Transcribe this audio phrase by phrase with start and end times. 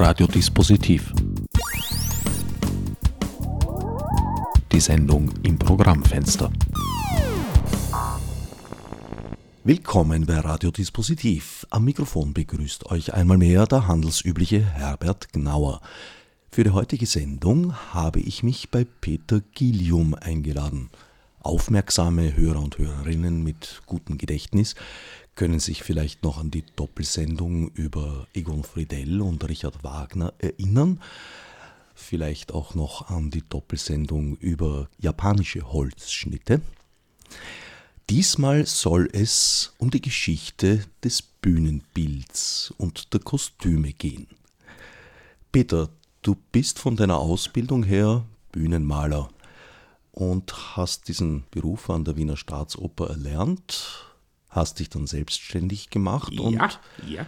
[0.00, 1.12] Radiodispositiv.
[4.70, 6.52] Die Sendung im Programmfenster.
[9.64, 11.66] Willkommen bei Radiodispositiv.
[11.70, 15.80] Am Mikrofon begrüßt euch einmal mehr der handelsübliche Herbert Gnauer.
[16.48, 20.90] Für die heutige Sendung habe ich mich bei Peter Gilium eingeladen.
[21.40, 24.74] Aufmerksame Hörer und Hörerinnen mit gutem Gedächtnis
[25.34, 31.00] können sich vielleicht noch an die Doppelsendung über Egon Friedell und Richard Wagner erinnern.
[31.94, 36.60] Vielleicht auch noch an die Doppelsendung über japanische Holzschnitte.
[38.10, 44.26] Diesmal soll es um die Geschichte des Bühnenbilds und der Kostüme gehen.
[45.52, 45.88] Peter,
[46.22, 49.28] du bist von deiner Ausbildung her Bühnenmaler
[50.12, 54.06] und hast diesen Beruf an der Wiener Staatsoper erlernt,
[54.48, 57.26] hast dich dann selbstständig gemacht Ja, und ja.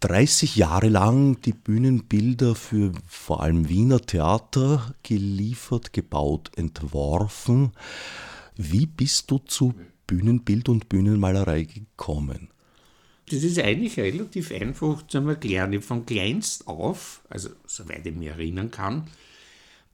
[0.00, 7.70] 30 Jahre lang die Bühnenbilder für vor allem Wiener Theater geliefert, gebaut, entworfen.
[8.56, 9.74] Wie bist du zu
[10.08, 12.48] Bühnenbild und Bühnenmalerei gekommen?
[13.30, 15.72] Das ist eigentlich relativ einfach zu erklären.
[15.72, 19.06] Ich Von kleinst auf, also soweit ich mich erinnern kann,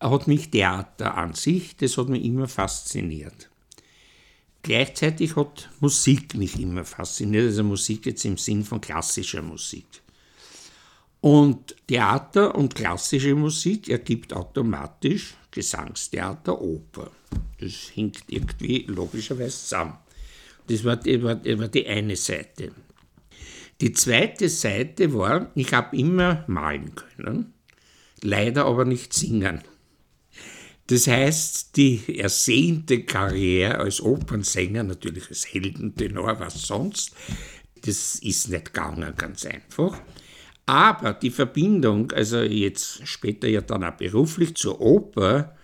[0.00, 3.48] hat mich Theater an sich, das hat mich immer fasziniert.
[4.62, 9.86] Gleichzeitig hat Musik mich immer fasziniert, also Musik jetzt im Sinn von klassischer Musik.
[11.20, 17.10] Und Theater und klassische Musik ergibt automatisch Gesangstheater, Oper.
[17.58, 19.98] Das hängt irgendwie logischerweise zusammen.
[20.68, 22.72] Das war, war, das war die eine Seite.
[23.80, 27.54] Die zweite Seite war, ich habe immer malen können,
[28.22, 29.62] leider aber nicht singen.
[30.88, 37.14] Das heißt, die ersehnte Karriere als Opernsänger, natürlich als Heldentenor, was sonst,
[37.84, 40.00] das ist nicht gegangen, ganz einfach.
[40.64, 45.54] Aber die Verbindung, also jetzt später ja dann auch beruflich zur Oper,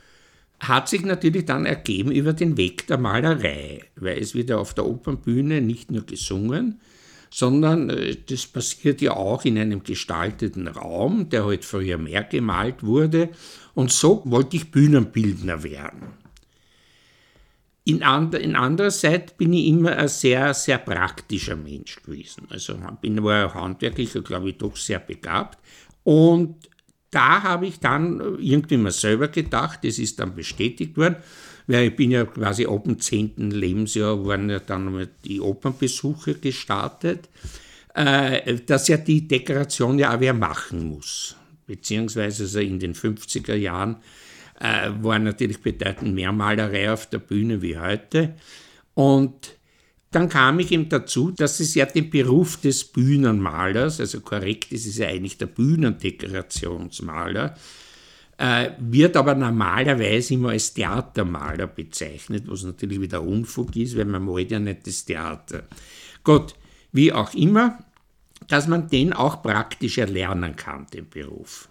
[0.61, 4.75] hat sich natürlich dann ergeben über den Weg der Malerei, weil es wird ja auf
[4.75, 6.81] der Opernbühne nicht nur gesungen,
[7.34, 12.84] sondern äh, das passiert ja auch in einem gestalteten Raum, der halt früher mehr gemalt
[12.84, 13.31] wurde.
[13.75, 16.12] Und so wollte ich Bühnenbildner werden.
[17.83, 22.47] In, and, in anderer Seite bin ich immer ein sehr, sehr praktischer Mensch gewesen.
[22.50, 25.59] Also bin war handwerklich, glaube ich, doch sehr begabt.
[26.05, 26.69] Und
[27.11, 31.17] da habe ich dann irgendwie mal selber gedacht, das ist dann bestätigt worden,
[31.66, 33.50] weil ich bin ja quasi ab dem 10.
[33.50, 37.28] Lebensjahr waren ja dann die Opernbesuche gestartet,
[37.94, 41.36] äh, dass ja die Dekoration ja auch wer machen muss.
[41.66, 43.97] Beziehungsweise in den 50er Jahren
[44.60, 48.34] äh, war natürlich bedeutend mehr Malerei auf der Bühne wie heute.
[48.94, 49.56] Und
[50.10, 54.86] dann kam ich eben dazu, dass es ja den Beruf des Bühnenmalers, also korrekt ist
[54.86, 57.56] es ja eigentlich der Bühnendekorationsmaler,
[58.39, 64.25] äh, wird aber normalerweise immer als Theatermaler bezeichnet, was natürlich wieder Unfug ist, weil man
[64.25, 65.65] malt ja nicht das Theater.
[66.22, 66.55] Gut,
[66.93, 67.78] wie auch immer,
[68.49, 71.69] dass man den auch praktisch erlernen kann, den Beruf.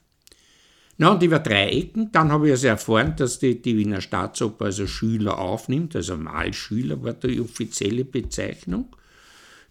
[0.98, 4.66] Na, und über drei Ecken, dann habe ich also erfahren, dass die, die Wiener Staatsoper
[4.66, 8.96] also Schüler aufnimmt, also Malschüler war die offizielle Bezeichnung.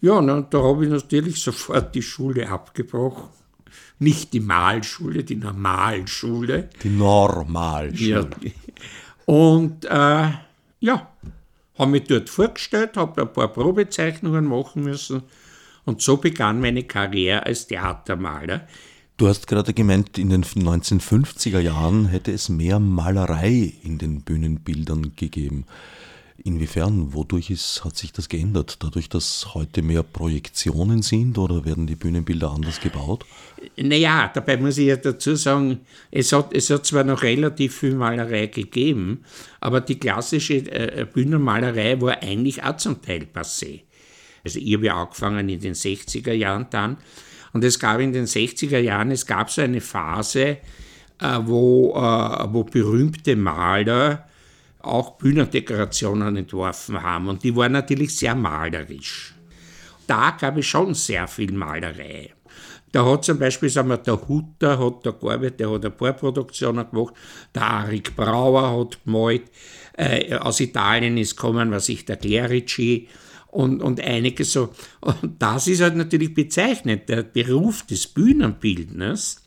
[0.01, 3.29] Ja, na, und da habe ich natürlich sofort die Schule abgebrochen.
[3.99, 6.69] Nicht die Malschule, die Normalschule.
[6.83, 8.29] Die Normalschule.
[8.41, 8.51] Ja.
[9.25, 10.29] Und äh,
[10.79, 11.07] ja,
[11.77, 15.23] habe mich dort vorgestellt, habe ein paar Probezeichnungen machen müssen
[15.85, 18.67] und so begann meine Karriere als Theatermaler.
[19.17, 25.15] Du hast gerade gemeint, in den 1950er Jahren hätte es mehr Malerei in den Bühnenbildern
[25.15, 25.65] gegeben.
[26.37, 28.77] Inwiefern, wodurch ist, hat sich das geändert?
[28.81, 33.23] Dadurch, dass heute mehr Projektionen sind oder werden die Bühnenbilder anders gebaut?
[33.77, 37.93] Naja, dabei muss ich ja dazu sagen, es hat, es hat zwar noch relativ viel
[37.93, 39.23] Malerei gegeben,
[39.59, 43.81] aber die klassische äh, Bühnenmalerei war eigentlich auch zum Teil passé.
[44.43, 46.97] Also ich habe ja angefangen in den 60er Jahren dann
[47.53, 50.57] und es gab in den 60er Jahren, es gab so eine Phase,
[51.19, 54.27] äh, wo, äh, wo berühmte Maler
[54.83, 59.33] auch Bühnendekorationen entworfen haben und die waren natürlich sehr malerisch.
[60.05, 62.33] Da gab es schon sehr viel Malerei.
[62.91, 66.13] Da hat zum Beispiel sagen wir, der Hutter hat da gearbeitet, der hat ein paar
[66.13, 67.15] Produktionen gemacht,
[67.55, 69.43] der Arik Brauer hat gemalt,
[69.97, 73.07] äh, aus Italien ist gekommen, was ich, der Clerici
[73.47, 74.69] und, und einige so.
[74.99, 79.41] Und das ist halt natürlich bezeichnend, der Beruf des Bühnenbildners,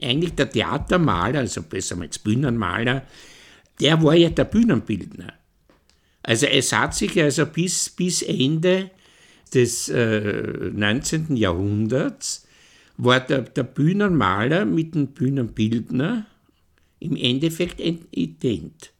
[0.00, 3.02] eigentlich der Theatermaler, also besser als Bühnenmaler,
[3.80, 5.32] der war ja der Bühnenbildner.
[6.22, 8.90] Also es hat sich also bis, bis Ende
[9.52, 11.36] des äh, 19.
[11.36, 12.46] Jahrhunderts
[12.96, 16.26] war der, der Bühnenmaler mit dem Bühnenbildner
[17.00, 18.92] im Endeffekt ident.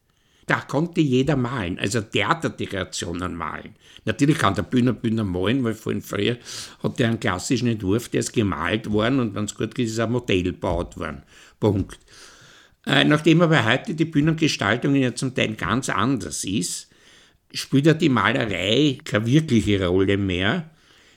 [0.47, 3.77] Da konnte jeder malen, also Theaterdekorationen malen.
[4.05, 6.37] Natürlich kann der Bühnenbildner malen, weil vorhin früher
[6.83, 10.01] hat er einen klassischen Entwurf, der ist gemalt worden und wenn es gut geht, ist
[10.01, 11.23] ein Modell gebaut worden.
[11.61, 12.01] Punkt.
[12.87, 16.89] Äh, nachdem aber heute die Bühnengestaltung ja zum Teil ganz anders ist,
[17.53, 20.71] spielt ja die Malerei keine wirkliche Rolle mehr,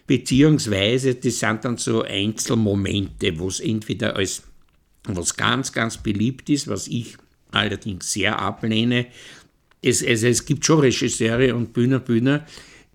[0.05, 4.43] beziehungsweise das sind dann so Einzelmomente, wo es entweder als
[5.07, 7.17] was ganz, ganz beliebt ist, was ich
[7.51, 9.07] allerdings sehr ablehne.
[9.81, 12.45] Es, es, es gibt schon Regisseure und Bühner, Bühner,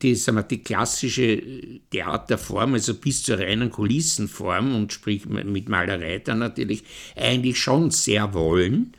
[0.03, 1.43] die, sagen wir, die klassische
[1.91, 6.85] Theaterform, also bis zur reinen Kulissenform und sprich mit Malerei dann natürlich
[7.17, 8.95] eigentlich schon sehr wollen.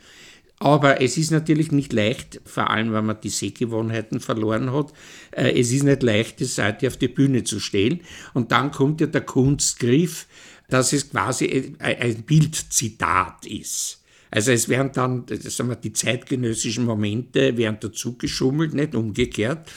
[0.58, 4.92] Aber es ist natürlich nicht leicht, vor allem wenn man die Sehgewohnheiten verloren hat,
[5.32, 8.02] äh, es ist nicht leicht, das Seite auf die Bühne zu stellen.
[8.32, 10.28] Und dann kommt ja der Kunstgriff,
[10.68, 14.01] dass es quasi ein Bildzitat ist.
[14.32, 19.70] Also es werden dann sagen wir, die zeitgenössischen Momente werden dazu geschummelt, nicht umgekehrt.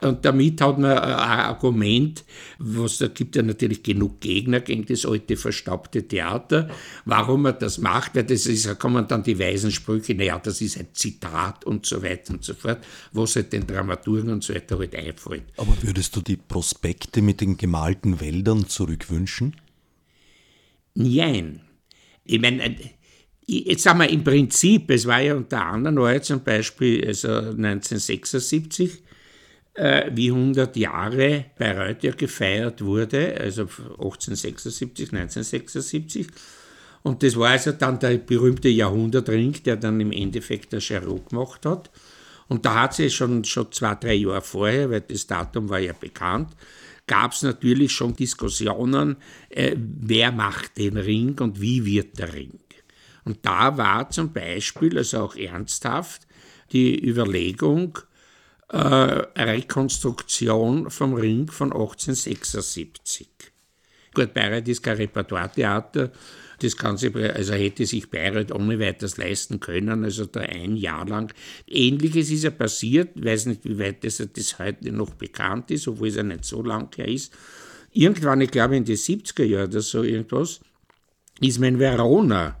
[0.00, 2.24] Und damit hat man ein Argument,
[2.58, 6.70] was da gibt ja natürlich genug Gegner gegen das alte verstaubte Theater,
[7.04, 10.62] warum man das macht, weil das ist, da kommen dann die weisen Sprüche, naja, das
[10.62, 12.78] ist ein Zitat und so weiter und so fort,
[13.12, 15.42] was halt den Dramaturgen und so weiter halt einfällt.
[15.58, 19.56] Aber würdest du die Prospekte mit den gemalten Wäldern zurückwünschen?
[20.94, 21.60] Nein.
[22.24, 22.62] Ich meine,
[23.48, 27.28] jetzt sagen wir im Prinzip, es war ja unter anderem war ja zum Beispiel also
[27.28, 29.02] 1976,
[29.74, 36.26] äh, wie 100 Jahre Bayreuth ja gefeiert wurde, also 1876, 1976.
[37.02, 41.64] Und das war also dann der berühmte Jahrhundertring, der dann im Endeffekt der Cherot gemacht
[41.64, 41.90] hat.
[42.48, 45.92] Und da hat sie schon, schon zwei, drei Jahre vorher, weil das Datum war ja
[45.98, 46.50] bekannt,
[47.06, 49.16] gab es natürlich schon Diskussionen,
[49.48, 52.58] äh, wer macht den Ring und wie wird der Ring.
[53.24, 56.26] Und da war zum Beispiel, also auch ernsthaft,
[56.72, 57.98] die Überlegung,
[58.70, 63.28] äh, Rekonstruktion vom Ring von 1876.
[64.14, 66.12] Gut, Bayreuth ist kein Repertoiretheater,
[66.60, 71.32] das sich, also hätte sich Bayreuth ohne weiteres leisten können, also da ein Jahr lang.
[71.68, 75.86] Ähnliches ist ja passiert, ich weiß nicht, wie weit das, das heute noch bekannt ist,
[75.86, 77.32] obwohl es ja nicht so lang her ist.
[77.92, 80.60] Irgendwann, ich glaube in den 70er Jahren oder so irgendwas,
[81.40, 82.57] ist man in Verona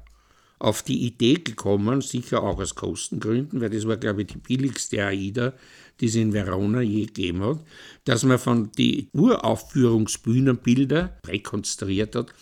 [0.58, 5.04] auf die Idee gekommen, sicher auch aus Kostengründen, weil das war, glaube ich, die billigste
[5.04, 5.52] AIDA,
[6.00, 7.58] die es in Verona je gegeben hat,
[8.04, 12.32] dass man von die Uraufführungsbühnenbilder rekonstruiert hat.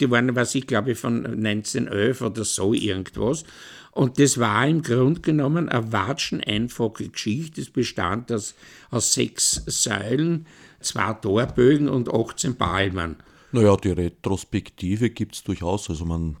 [0.00, 3.44] Die waren, was ich glaube, von 1911 oder so irgendwas.
[3.92, 7.60] Und das war im Grunde genommen eine watschen einfache Geschichte.
[7.60, 8.54] Es bestand aus,
[8.90, 10.46] aus sechs Säulen,
[10.80, 13.16] zwei Torbögen und 18 Palmen.
[13.52, 15.90] Naja, die Retrospektive gibt es durchaus.
[15.90, 16.38] Also man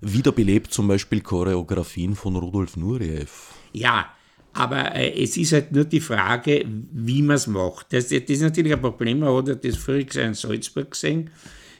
[0.00, 3.52] wiederbelebt zum Beispiel Choreografien von Rudolf Nureyev.
[3.72, 4.10] Ja,
[4.52, 7.92] aber äh, es ist halt nur die Frage, wie man es macht.
[7.92, 11.30] Das, das, ist natürlich ein Problem, man hat das Jahr in Salzburg gesehen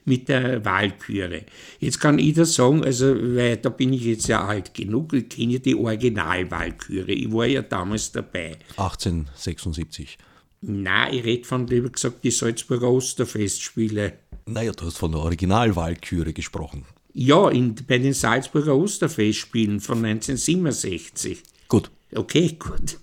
[0.05, 1.45] mit der Wahlküre.
[1.79, 5.29] Jetzt kann ich das sagen, also, weil da bin ich jetzt ja alt genug, ich
[5.29, 7.13] kenne ja die Originalwahlküre.
[7.13, 8.57] Ich war ja damals dabei.
[8.77, 10.19] 1876.
[10.63, 14.15] Nein, ich rede von, lieber gesagt, die Salzburger Osterfestspiele.
[14.47, 16.85] Naja, du hast von der Originalwahlküre gesprochen.
[17.13, 21.43] Ja, in, bei den Salzburger Osterfestspielen von 1967.
[21.69, 21.91] Gut.
[22.15, 22.99] Okay, gut.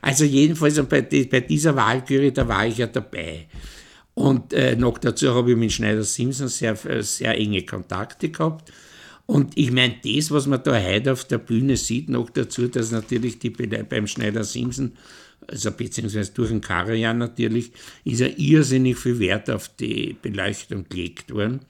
[0.00, 3.46] Also jedenfalls bei, bei dieser Wahlküre, da war ich ja dabei.
[4.14, 8.70] Und äh, noch dazu habe ich mit Schneider Simpson sehr, sehr enge Kontakte gehabt.
[9.26, 12.90] Und ich meine, das, was man da heute auf der Bühne sieht, noch dazu, dass
[12.90, 14.92] natürlich die beim Schneider Simpson,
[15.46, 17.72] also beziehungsweise durch den Karajan natürlich,
[18.04, 21.60] ist ja irrsinnig viel Wert auf die Beleuchtung gelegt worden.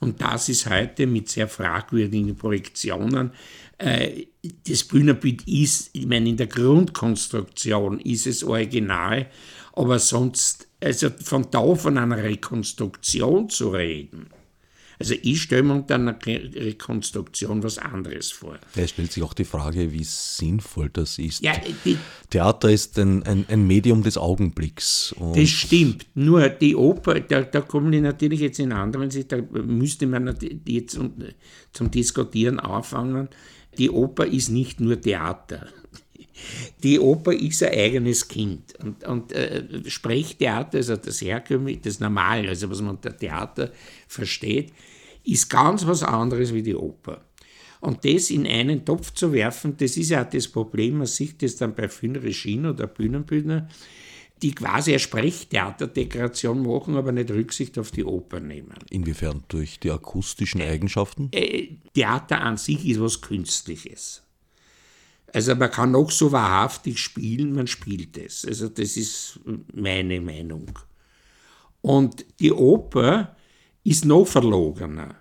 [0.00, 3.32] Und das ist heute mit sehr fragwürdigen Projektionen.
[3.78, 4.26] Äh,
[4.66, 9.26] das Bühnenbild ist, ich meine, in der Grundkonstruktion ist es original,
[9.72, 14.28] aber sonst, also von da von einer Rekonstruktion zu reden,
[14.98, 18.58] also ich stelle mir unter einer Rekonstruktion was anderes vor.
[18.74, 21.42] Es stellt sich auch die Frage, wie sinnvoll das ist.
[21.42, 21.52] Ja,
[21.84, 21.98] die,
[22.30, 25.14] Theater ist ein, ein, ein, Medium des Augenblicks.
[25.34, 26.06] das stimmt.
[26.14, 30.34] Nur die Oper, da, da kommen die natürlich jetzt in anderen Sicht, da müsste man
[30.66, 30.98] jetzt
[31.72, 33.28] zum Diskutieren anfangen.
[33.78, 35.66] Die Oper ist nicht nur Theater.
[36.82, 38.74] Die Oper ist ein eigenes Kind.
[38.82, 43.72] Und, und äh, Sprechtheater, also das herkömmliche, das Normale, also was man unter Theater
[44.08, 44.72] versteht,
[45.24, 47.22] ist ganz was anderes wie die Oper.
[47.80, 51.42] Und das in einen Topf zu werfen, das ist ja auch das Problem, man sieht
[51.42, 53.68] das dann bei vielen Regien oder Bühnenbildner,
[54.42, 58.74] die quasi eine Sprechtheaterdekoration machen, aber nicht Rücksicht auf die Oper nehmen.
[58.90, 59.44] Inwiefern?
[59.48, 61.28] Durch die akustischen Eigenschaften?
[61.32, 64.23] Äh, Theater an sich ist was Künstliches.
[65.34, 68.44] Also man kann auch so wahrhaftig spielen, man spielt es.
[68.44, 69.40] Also das ist
[69.74, 70.78] meine Meinung.
[71.80, 73.34] Und die Oper
[73.82, 75.16] ist noch verlogener.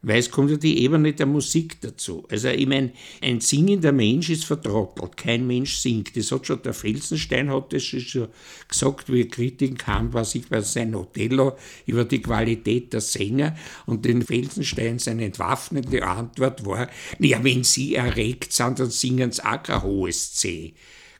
[0.00, 2.24] Weil es kommt ja die Ebene der Musik dazu.
[2.30, 6.16] Also ich meine, ein singender Mensch ist vertrottelt, kein Mensch singt.
[6.16, 8.28] Das hat schon der Felsenstein hat das schon
[8.68, 14.04] gesagt, wie Kritiken kam, was ich bei sein Othello über die Qualität der Sänger und
[14.04, 16.88] den Felsenstein seine entwaffnende Antwort war,
[17.18, 20.74] ja, wenn sie erregt sind, dann singen sie auch kein hohes C.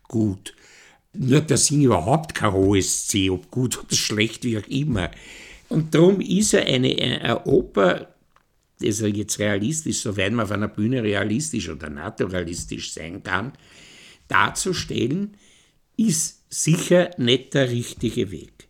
[0.05, 0.55] Gut.
[1.15, 5.11] Nur der singt überhaupt kein hohes C, ob gut oder schlecht, wie auch immer.
[5.69, 8.15] Und darum ist er eine, eine Oper,
[8.81, 13.53] das er jetzt realistisch, soweit man auf einer Bühne realistisch oder naturalistisch sein kann,
[14.29, 15.37] darzustellen,
[15.97, 18.69] ist sicher nicht der richtige Weg.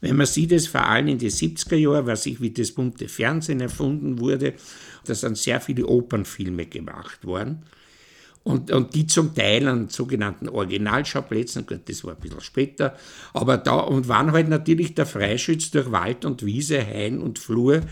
[0.00, 3.08] Wenn man sieht es vor allem in den 70er Jahren, was sich wie das bunte
[3.08, 4.54] Fernsehen erfunden wurde,
[5.04, 7.64] da sind sehr viele Opernfilme gemacht worden.
[8.44, 12.96] Und, und die zum Teil an sogenannten Originalschauplätzen, gut, das war ein bisschen später,
[13.34, 17.82] aber da, und waren halt natürlich der Freischütz durch Wald und Wiese, Hain und Flur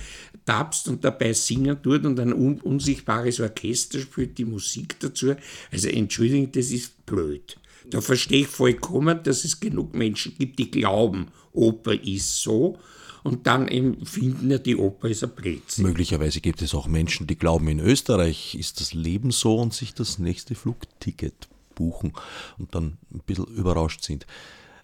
[0.47, 5.35] tapst und dabei singen tut und ein un unsichtbares Orchester spielt die Musik dazu.
[5.71, 7.59] Also entschuldigung, das ist blöd.
[7.91, 12.79] Da verstehe ich vollkommen, dass es genug Menschen gibt, die glauben, Oper ist so
[13.23, 15.85] und dann eben finden ja, die Oper ist ein Blödsinn.
[15.85, 19.95] Möglicherweise gibt es auch Menschen, die glauben, in Österreich ist das Leben so und sich
[19.95, 22.12] das nächste Flugticket buchen
[22.59, 24.26] und dann ein bisschen überrascht sind.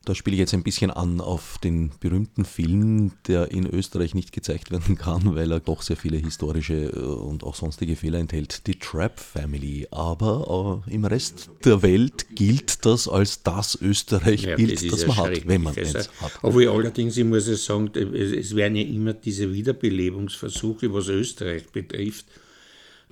[0.04, 4.32] Da spiele ich jetzt ein bisschen an auf den berühmten Film, der in Österreich nicht
[4.32, 8.66] gezeigt werden kann, weil er doch sehr viele historische äh, und auch sonstige Fehler enthält.
[8.66, 9.86] Die Trap Family.
[9.90, 15.16] Aber äh, im Rest der Welt gilt das als das Österreich-Bild, ja, das, das man
[15.16, 16.10] hat, wenn man es hat.
[16.42, 22.26] Obwohl allerdings, ich muss es sagen, es werden ja immer diese Wiederbelebungsversuche, was Österreich betrifft,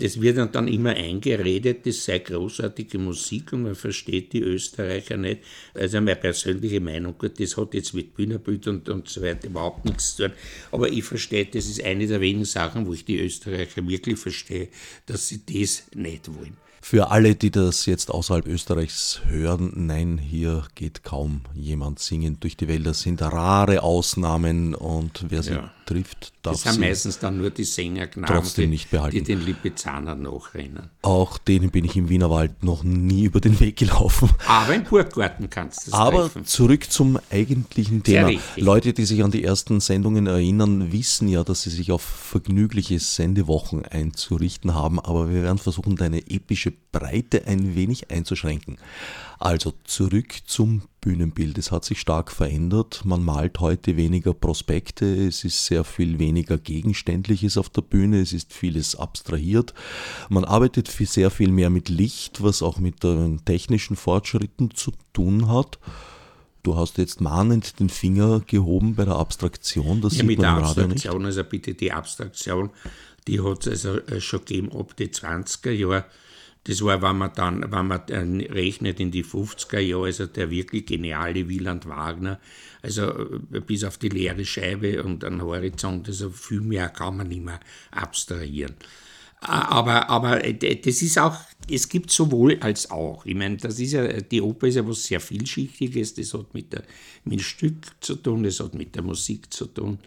[0.00, 5.42] das wird dann immer eingeredet, das sei großartige Musik und man versteht die Österreicher nicht.
[5.74, 9.84] Also meine persönliche Meinung, gut, das hat jetzt mit Bühnerbild und, und so weiter überhaupt
[9.84, 10.36] nichts zu tun.
[10.72, 14.68] Aber ich verstehe, das ist eine der wenigen Sachen, wo ich die Österreicher wirklich verstehe,
[15.06, 16.56] dass sie das nicht wollen.
[16.82, 22.56] Für alle, die das jetzt außerhalb Österreichs hören, nein, hier geht kaum jemand singend durch
[22.56, 22.90] die Wälder.
[22.90, 25.70] Das sind rare Ausnahmen und wer sie ja.
[25.90, 29.16] Trifft, darf Das sind meistens dann nur die Sängerknaben, trotzdem nicht behalten.
[29.16, 30.90] die den Lipizzaner nachrennen.
[31.02, 34.30] Auch denen bin ich im Wienerwald noch nie über den Weg gelaufen.
[34.46, 36.44] Aber im Burggarten kannst du es Aber treffen.
[36.44, 38.30] zurück zum eigentlichen Thema.
[38.56, 42.98] Leute, die sich an die ersten Sendungen erinnern, wissen ja, dass sie sich auf vergnügliche
[43.00, 45.00] Sendewochen einzurichten haben.
[45.00, 48.78] Aber wir werden versuchen, deine epische Breite ein wenig einzuschränken.
[49.40, 51.56] Also zurück zum Bühnenbild.
[51.56, 53.06] Es hat sich stark verändert.
[53.06, 55.06] Man malt heute weniger Prospekte.
[55.06, 58.20] Es ist sehr viel weniger Gegenständliches auf der Bühne.
[58.20, 59.72] Es ist vieles abstrahiert.
[60.28, 65.48] Man arbeitet sehr viel mehr mit Licht, was auch mit den technischen Fortschritten zu tun
[65.48, 65.78] hat.
[66.62, 70.02] Du hast jetzt mahnend den Finger gehoben bei der Abstraktion.
[70.02, 72.68] Das ja, sieht mit man der Abstraktion, also bitte die Abstraktion,
[73.26, 76.04] die hat es also äh, schon gegeben ab die 20er Jahre
[76.64, 80.50] das war, wenn man dann, wenn man dann rechnet in die 50er Jahre, also der
[80.50, 82.38] wirklich geniale Wieland Wagner,
[82.82, 83.02] also
[83.52, 87.44] äh, bis auf die leere Scheibe und einen Horizont, also viel mehr kann man nicht
[87.44, 88.74] mehr abstrahieren.
[89.40, 91.36] Aber, aber äh, das ist auch,
[91.70, 93.24] es gibt sowohl als auch.
[93.24, 96.74] Ich meine, das ist ja, die Oper ist ja was sehr Vielschichtiges, das hat mit,
[96.74, 96.82] der,
[97.24, 99.98] mit dem Stück zu tun, das hat mit der Musik zu tun.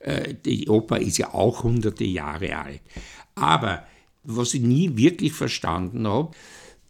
[0.00, 2.80] Äh, die Oper ist ja auch hunderte Jahre alt.
[3.36, 3.86] Aber
[4.24, 6.34] was ich nie wirklich verstanden habe,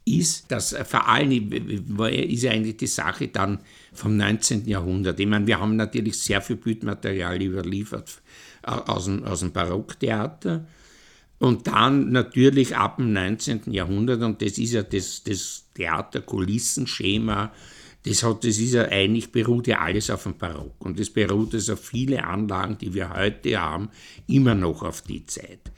[0.04, 3.60] ist, dass vor allem ist ja eigentlich die Sache dann
[3.92, 4.66] vom 19.
[4.66, 5.20] Jahrhundert.
[5.20, 8.20] Ich meine, wir haben natürlich sehr viel Bildmaterial überliefert
[8.62, 10.66] aus dem, aus dem Barocktheater
[11.38, 13.72] und dann natürlich ab dem 19.
[13.72, 17.52] Jahrhundert, und das ist ja das, das Theaterkulissenschema,
[18.02, 20.74] das, hat, das ist ja eigentlich, beruht ja alles auf dem Barock.
[20.84, 23.90] Und das beruht also viele Anlagen, die wir heute haben,
[24.26, 25.70] immer noch auf die Zeit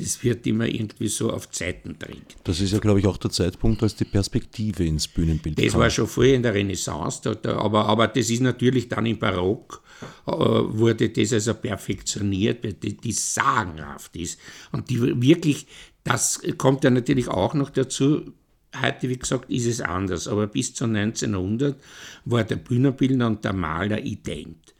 [0.00, 2.36] das wird immer irgendwie so auf Zeiten drängt.
[2.44, 5.80] Das ist ja, glaube ich, auch der Zeitpunkt, als die Perspektive ins Bühnenbild Das kam.
[5.80, 9.18] war schon früher in der Renaissance, da, da, aber, aber das ist natürlich dann im
[9.18, 9.82] Barock,
[10.26, 14.38] äh, wurde das also perfektioniert, die, die sagenhaft ist.
[14.72, 15.66] Und die wirklich,
[16.04, 18.32] das kommt ja natürlich auch noch dazu,
[18.80, 21.76] Heute, wie gesagt, ist es anders, aber bis zu 1900
[22.24, 24.74] war der Bühnenbildner und der Maler ident.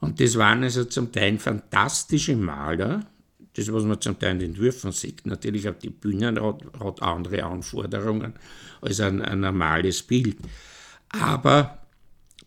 [0.00, 3.06] Und das waren also zum Teil fantastische Maler,
[3.54, 5.26] das, was man zum Teil in den Entwürfen sieht.
[5.26, 8.34] Natürlich hat die Bühne hat, hat andere Anforderungen
[8.80, 10.38] als ein, ein normales Bild.
[11.10, 11.82] Aber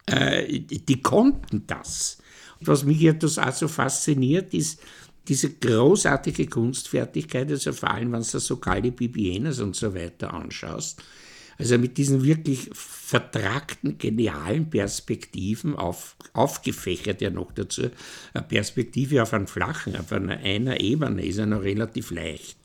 [0.07, 2.17] äh, die konnten das.
[2.59, 4.81] Und was mich etwas auch so fasziniert, ist
[5.27, 11.01] diese großartige Kunstfertigkeit, also vor allem, wenn du so kalte Bibienas und so weiter anschaust,
[11.57, 17.89] also mit diesen wirklich vertragten, genialen Perspektiven auf, aufgefächert ja noch dazu.
[18.33, 22.57] Eine Perspektive auf einem flachen, auf einer, einer Ebene ist ja noch relativ leicht.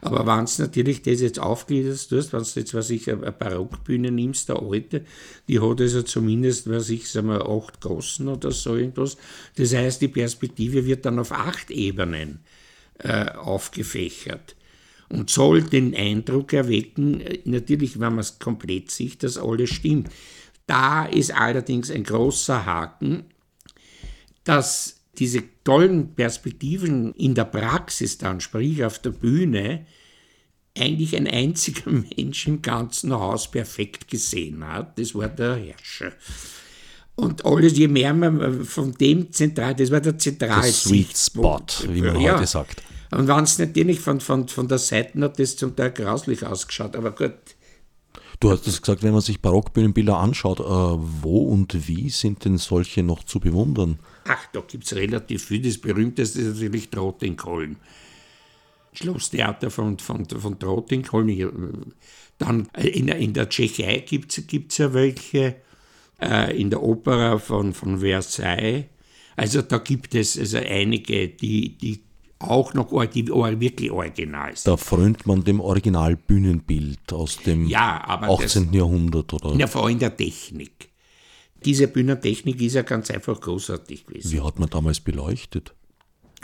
[0.00, 4.10] Aber wenn du natürlich das jetzt aufgliederst tust, wenn du jetzt, was ich, eine Barockbühne
[4.10, 5.04] nimmst, der alte,
[5.48, 9.16] die hat also zumindest, was ich, sagen wir, acht Gossen oder so irgendwas.
[9.56, 12.40] Das heißt, die Perspektive wird dann auf acht Ebenen
[12.98, 14.56] äh, aufgefächert
[15.08, 20.08] und soll den Eindruck erwecken, äh, natürlich, wenn man es komplett sieht, dass alles stimmt.
[20.66, 23.24] Da ist allerdings ein großer Haken,
[24.44, 29.86] dass diese tollen Perspektiven in der Praxis dann, sprich auf der Bühne,
[30.76, 34.98] eigentlich ein einziger Mensch im ganzen Haus perfekt gesehen hat.
[34.98, 36.12] Das war der Herrscher.
[37.16, 42.02] Und alles, je mehr man von dem zentral, das war der zentrale Sweet Spot, wie
[42.02, 42.34] man ja.
[42.34, 42.82] heute sagt.
[43.14, 46.96] Und wenn es natürlich von, von, von der Seite hat das zum Teil grauslich ausgeschaut,
[46.96, 47.34] aber gut.
[48.40, 52.58] Du hast es gesagt, wenn man sich Barockbühnenbilder anschaut, äh, wo und wie sind denn
[52.58, 53.98] solche noch zu bewundern?
[54.26, 55.62] Ach, da gibt es relativ viel.
[55.62, 57.76] Das berühmteste ist natürlich Trottingholm.
[58.92, 61.92] Schlosstheater von, von, von Trottingholm.
[62.38, 65.56] Dann in, in der Tschechei gibt es ja welche,
[66.20, 68.86] äh, in der Opera von, von Versailles.
[69.36, 72.02] Also da gibt es also einige, die, die
[72.48, 74.66] auch noch die wirklich original sind.
[74.66, 78.66] Da frönt man dem Originalbühnenbild aus dem ja, 18.
[78.66, 79.54] Das, Jahrhundert, oder?
[79.56, 80.90] Ja, vor allem der Technik.
[81.64, 84.32] Diese Bühnentechnik ist ja ganz einfach großartig gewesen.
[84.32, 85.74] Wie hat man damals beleuchtet?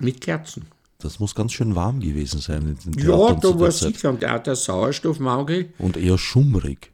[0.01, 0.67] Mit Kerzen.
[0.99, 2.77] Das muss ganz schön warm gewesen sein.
[2.97, 4.11] ja, da war sicher.
[4.11, 5.73] Und auch der Sauerstoffmangel.
[5.79, 6.91] Und eher schummrig.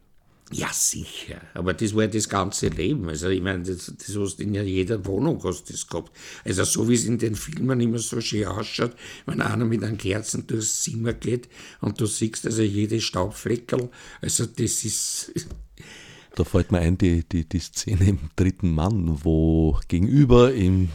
[0.53, 1.41] Ja, sicher.
[1.55, 3.09] Aber das war das ganze Leben.
[3.09, 6.12] Also, ich meine, das, das hast in jeder Wohnung hast das gehabt.
[6.45, 8.93] Also, so wie es in den Filmen immer so schön ausschaut,
[9.26, 11.49] wenn einer mit einem Kerzen durchs Zimmer geht
[11.81, 13.88] und du siehst also jede Staubfleckerl.
[14.20, 15.33] Also, das ist.
[16.37, 20.90] Da fällt mir ein, die, die, die Szene im dritten Mann, wo gegenüber im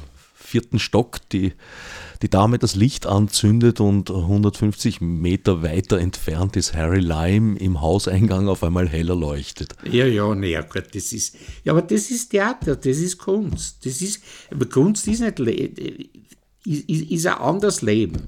[0.51, 1.53] vierten Stock die,
[2.21, 8.47] die Dame das Licht anzündet und 150 Meter weiter entfernt ist Harry Lime im Hauseingang
[8.47, 9.75] auf einmal heller leuchtet.
[9.89, 13.85] Ja, ja, naja, gut, das ist, ja, aber das ist Theater, das ist Kunst.
[13.85, 18.27] Das ist, aber Kunst ist nicht, ist, ist ein anderes Leben.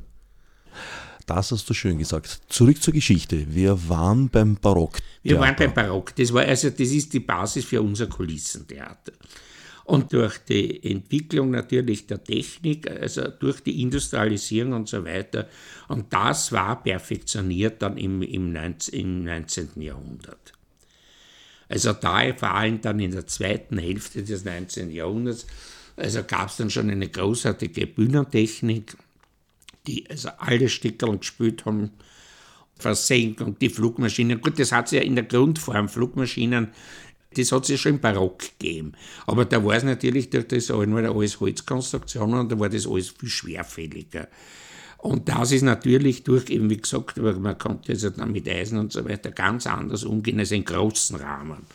[1.26, 2.42] Das hast du schön gesagt.
[2.50, 3.46] Zurück zur Geschichte.
[3.54, 4.98] Wir waren beim Barock.
[5.22, 6.14] Wir waren beim Barock.
[6.16, 9.14] Das war also, das ist die Basis für unser Kulissentheater.
[9.86, 15.50] Und durch die Entwicklung natürlich der Technik, also durch die Industrialisierung und so weiter.
[15.90, 19.82] Und das war perfektioniert dann im, im, 19, im 19.
[19.82, 20.54] Jahrhundert.
[21.68, 24.92] Also da vor allem dann in der zweiten Hälfte des 19.
[24.92, 25.48] Jahrhunderts,
[25.96, 28.96] also gab es dann schon eine großartige Bühnentechnik,
[29.88, 31.92] die also alle Stickerl gespielt haben,
[32.78, 34.42] Versenkung, die Flugmaschinen.
[34.42, 36.70] Gut, das hat es ja in der Grundform, Flugmaschinen
[37.34, 38.94] das hat es ja schon im Barock gegeben.
[39.26, 43.30] Aber da war es natürlich durch das alles Holzkonstruktionen und da war das alles viel
[43.30, 44.28] schwerfälliger.
[45.00, 48.94] Und das ist natürlich durch, eben wie gesagt, man konnte also dann mit Eisen und
[48.94, 51.66] so weiter ganz anders umgehen als in großen Rahmen.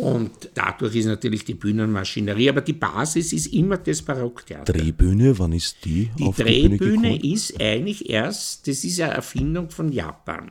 [0.00, 4.72] Und dadurch ist natürlich die Bühnenmaschinerie, aber die Basis ist immer das Barocktheater.
[4.72, 6.10] Drehbühne, wann ist die?
[6.18, 10.50] Die Drehbühne die ist eigentlich erst, das ist eine Erfindung von Japan.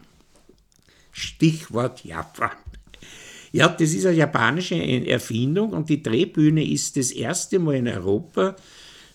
[1.11, 2.51] Stichwort Japan.
[3.51, 8.55] Ja, das ist eine japanische Erfindung und die Drehbühne ist das erste Mal in Europa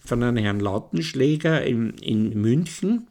[0.04, 3.06] von einem Herrn Lautenschläger in, in München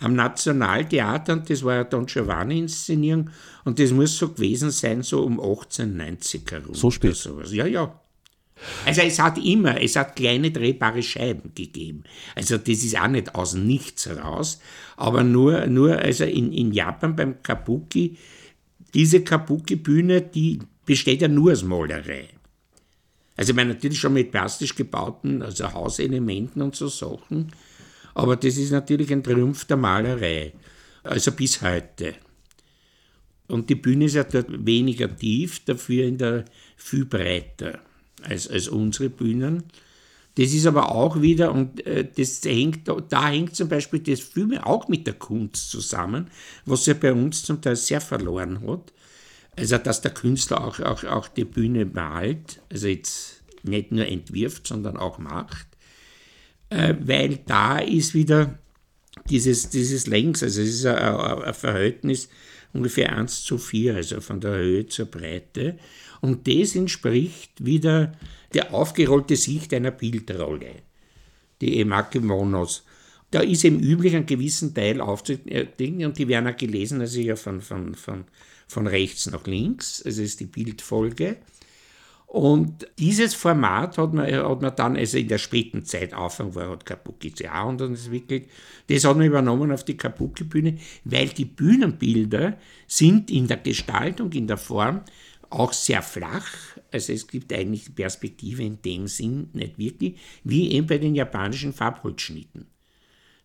[0.00, 3.30] am Nationaltheater und das war eine Don Giovanni-Inszenierung
[3.64, 6.74] und das muss so gewesen sein, so um 1890 herum.
[6.74, 7.16] So spät?
[7.16, 7.52] Sowas.
[7.52, 8.00] Ja, ja.
[8.84, 12.02] Also es hat immer, es hat kleine drehbare Scheiben gegeben.
[12.34, 14.60] Also das ist auch nicht aus nichts raus,
[14.96, 18.16] aber nur, nur also in, in Japan beim Kabuki
[18.94, 22.28] diese Kabuki-Bühne, die besteht ja nur aus Malerei.
[23.36, 27.52] Also ich meine natürlich schon mit plastisch gebauten, also Hauselementen und so Sachen,
[28.14, 30.52] aber das ist natürlich ein Triumph der Malerei,
[31.04, 32.14] also bis heute.
[33.46, 36.44] Und die Bühne ist ja dort weniger tief, dafür in der
[36.76, 37.78] viel breiter
[38.22, 39.64] als, als unsere Bühnen.
[40.38, 44.64] Das ist aber auch wieder, und äh, das hängt, da hängt zum Beispiel das Filme
[44.64, 46.28] auch mit der Kunst zusammen,
[46.64, 48.92] was ja bei uns zum Teil sehr verloren hat.
[49.56, 54.68] Also, dass der Künstler auch, auch, auch die Bühne malt, also jetzt nicht nur entwirft,
[54.68, 55.66] sondern auch macht,
[56.70, 58.60] äh, weil da ist wieder
[59.28, 62.28] dieses, dieses Längs, also es ist ein, ein Verhältnis
[62.72, 65.78] ungefähr 1 zu 4, also von der Höhe zur Breite.
[66.20, 68.12] Und das entspricht wieder
[68.54, 70.82] der aufgerollte Sicht einer Bildrolle,
[71.60, 72.84] die Emakemonos.
[73.30, 77.36] Da ist im üblich ein gewissen Teil aufzudecken und die werden auch gelesen, also ja
[77.36, 78.24] von, von, von,
[78.66, 81.36] von rechts nach links, also ist die Bildfolge.
[82.28, 86.70] Und dieses Format hat man, hat man dann, also in der späten Zeit, Anfang war,
[86.70, 88.50] hat Kabuki auch und entwickelt,
[88.86, 94.46] das hat man übernommen auf die Kabuki-Bühne, weil die Bühnenbilder sind in der Gestaltung, in
[94.46, 95.00] der Form
[95.50, 96.46] auch sehr flach.
[96.90, 101.72] Also es gibt eigentlich Perspektive in dem Sinn nicht wirklich, wie eben bei den japanischen
[101.72, 102.66] Farbholzschnitten.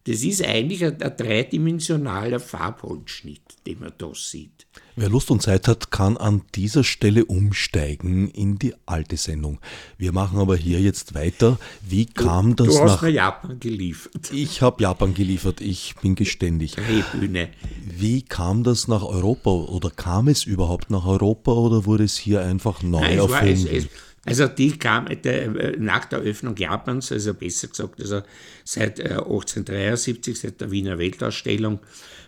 [0.05, 4.67] Das ist eigentlich ein, ein dreidimensionaler Farbholzschnitt, den man da sieht.
[4.95, 9.59] Wer Lust und Zeit hat, kann an dieser Stelle umsteigen in die alte Sendung.
[9.97, 11.57] Wir machen aber hier jetzt weiter.
[11.87, 14.31] Wie kam du, das du hast nach mir Japan geliefert.
[14.31, 16.75] Ich habe Japan geliefert, ich bin geständig.
[16.75, 17.49] Drehbühne.
[17.85, 22.41] Wie kam das nach Europa oder kam es überhaupt nach Europa oder wurde es hier
[22.41, 23.41] einfach neu Nein, erfunden?
[23.41, 23.87] War, es, es,
[24.25, 28.21] also die kam der, nach der Öffnung Japans, also besser gesagt, also
[28.63, 31.79] seit 1873, äh, seit der Wiener Weltausstellung,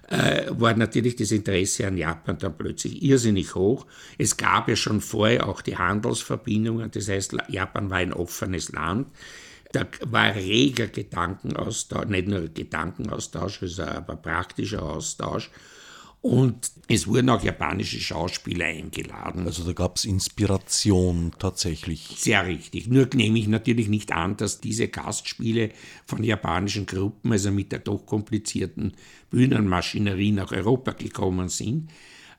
[0.09, 3.85] äh, war natürlich das Interesse an Japan dann plötzlich irrsinnig hoch.
[4.17, 9.07] Es gab ja schon vorher auch die Handelsverbindungen, das heißt, Japan war ein offenes Land.
[9.71, 15.49] Da war reger Gedankenaustausch, nicht nur Gedankenaustausch, also aber praktischer Austausch.
[16.25, 19.45] Und es wurden auch japanische Schauspieler eingeladen.
[19.45, 22.15] Also da gab es Inspiration tatsächlich.
[22.17, 22.87] Sehr richtig.
[22.87, 25.69] Nur nehme ich natürlich nicht an, dass diese Gastspiele
[26.07, 28.93] von japanischen Gruppen, also mit der doch komplizierten
[29.29, 31.91] Bühnenmaschinerie nach Europa gekommen sind.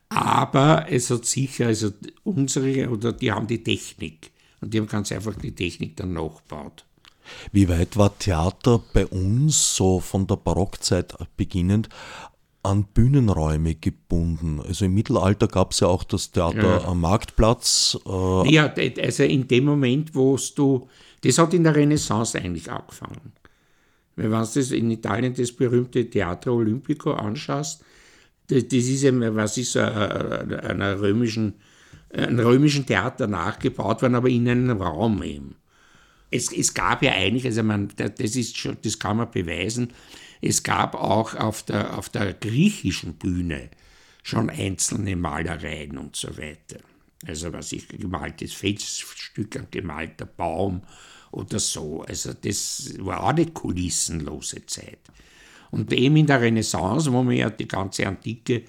[0.08, 1.92] Aber es hat sicher, also
[2.24, 4.32] unsere, oder die haben die Technik.
[4.60, 6.84] Und die haben ganz einfach die Technik dann nachgebaut.
[7.52, 11.88] Wie weit war Theater bei uns, so von der Barockzeit beginnend,
[12.66, 14.60] an Bühnenräume gebunden.
[14.60, 16.84] Also im Mittelalter gab es ja auch das Theater ja.
[16.84, 17.98] am Marktplatz.
[18.04, 20.88] Äh ja, also in dem Moment, wo du,
[21.22, 23.32] das hat in der Renaissance eigentlich angefangen.
[24.16, 27.84] Wenn du das in Italien das berühmte Teatro Olimpico anschaust,
[28.48, 31.54] das, ist ja, was ist, einer römischen,
[32.10, 35.56] einem römischen Theater nachgebaut worden, aber in einem Raum eben.
[36.30, 39.92] Es, es gab ja eigentlich, also man, das, ist schon, das kann man beweisen,
[40.40, 43.70] es gab auch auf der, auf der griechischen Bühne
[44.22, 46.80] schon einzelne Malereien und so weiter.
[47.26, 50.82] Also was ich gemaltes Felsstück, ein gemalter Baum
[51.30, 52.02] oder so.
[52.02, 54.98] Also das war auch eine kulissenlose Zeit.
[55.70, 58.64] Und eben in der Renaissance, wo man ja die ganze Antike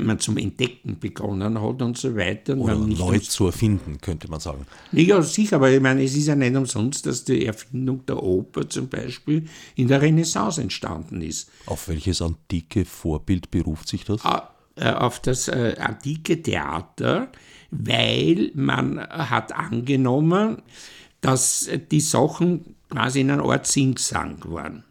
[0.00, 2.56] man zum Entdecken begonnen hat und so weiter.
[2.56, 4.66] Oder neu zu erfinden, könnte man sagen.
[4.92, 8.68] Ja, sicher, aber ich meine, es ist ja nicht umsonst, dass die Erfindung der Oper
[8.68, 11.50] zum Beispiel in der Renaissance entstanden ist.
[11.66, 14.24] Auf welches antike Vorbild beruft sich das?
[14.24, 17.30] Ah, äh, auf das äh, antike Theater,
[17.70, 20.62] weil man hat angenommen,
[21.20, 24.84] dass die Sachen quasi in einer Art Singsang waren.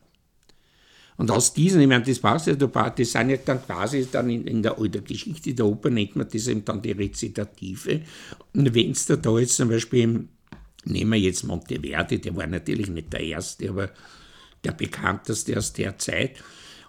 [1.17, 4.45] Und aus diesen, ich meine, das passt ja, das sind ja dann quasi dann in,
[4.45, 8.01] in, der, der Geschichte der Oper nennt man das eben dann die Rezitative.
[8.53, 10.27] Und wenn es da, jetzt zum Beispiel,
[10.85, 13.89] nehmen wir jetzt Monteverdi, der war natürlich nicht der Erste, aber
[14.63, 16.35] der bekannteste aus der Zeit.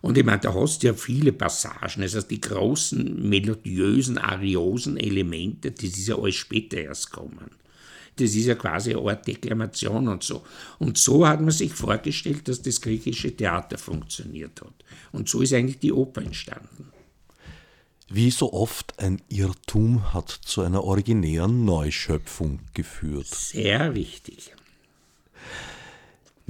[0.03, 5.71] Und ich meine, da hast du ja viele Passagen, also die großen melodiösen, ariosen Elemente,
[5.71, 7.51] das ist ja alles später erst kommen
[8.21, 10.43] das ist ja quasi eine Art Deklamation und so.
[10.79, 14.75] Und so hat man sich vorgestellt, dass das griechische Theater funktioniert hat.
[15.13, 16.91] Und so ist eigentlich die Oper entstanden.
[18.11, 23.27] Wie so oft ein Irrtum hat zu einer originären Neuschöpfung geführt.
[23.27, 24.55] Sehr wichtig.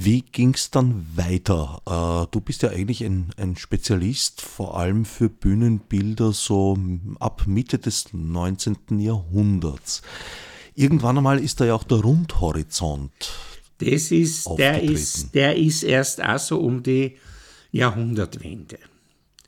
[0.00, 1.82] Wie ging es dann weiter?
[1.84, 6.78] Äh, du bist ja eigentlich ein, ein, Spezialist, vor allem für Bühnenbilder so
[7.18, 9.00] ab Mitte des 19.
[9.00, 10.02] Jahrhunderts.
[10.78, 13.10] Irgendwann einmal ist da ja auch der Rundhorizont.
[13.78, 17.16] Das ist, der ist, der ist erst auch so um die
[17.72, 18.78] Jahrhundertwende.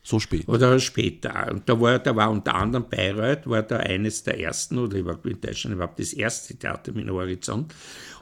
[0.02, 0.48] So spät.
[0.48, 1.52] Oder später.
[1.52, 5.24] Und da war, da war unter anderem Bayreuth, war da eines der ersten, oder überhaupt
[5.24, 7.72] in Deutschland überhaupt das erste Theater mit Horizont.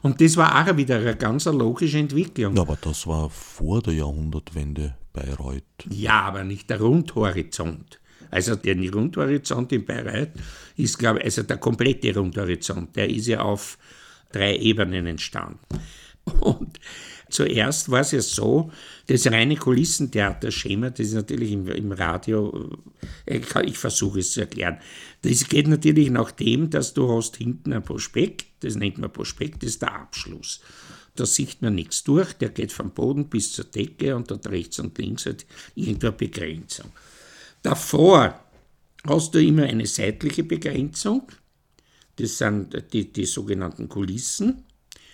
[0.03, 2.55] Und das war auch wieder eine ganz logische Entwicklung.
[2.55, 5.63] Ja, aber das war vor der Jahrhundertwende Bayreuth.
[5.89, 7.99] Ja, aber nicht der Rundhorizont.
[8.31, 10.31] Also der Rundhorizont in Bayreuth
[10.77, 13.77] ist, glaube ich, also der komplette Rundhorizont, der ist ja auf
[14.31, 15.59] drei Ebenen entstanden.
[16.39, 16.79] Und
[17.29, 18.71] zuerst war es ja so,
[19.07, 22.69] das reine Kulissentheaterschema, das ist natürlich im, im Radio,
[23.25, 24.77] äh, ich versuche es zu erklären,
[25.23, 29.63] das geht natürlich nach dem, dass du hast hinten ein Prospekt, das nennt man Prospekt,
[29.63, 30.61] das ist der Abschluss.
[31.15, 34.79] Da sieht man nichts durch, der geht vom Boden bis zur Decke und dort rechts
[34.79, 36.91] und links hat irgendeine Begrenzung.
[37.61, 38.39] Davor
[39.05, 41.23] hast du immer eine seitliche Begrenzung,
[42.15, 44.65] Das sind die, die sogenannten Kulissen.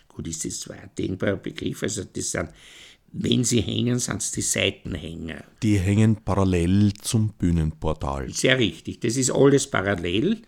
[0.07, 2.49] Kulisse ist zwar ein denkbarer Begriff, also das sind,
[3.11, 5.43] wenn sie hängen, sind es die Seitenhänger.
[5.61, 8.33] Die hängen parallel zum Bühnenportal.
[8.33, 10.41] Sehr richtig, das ist alles parallel.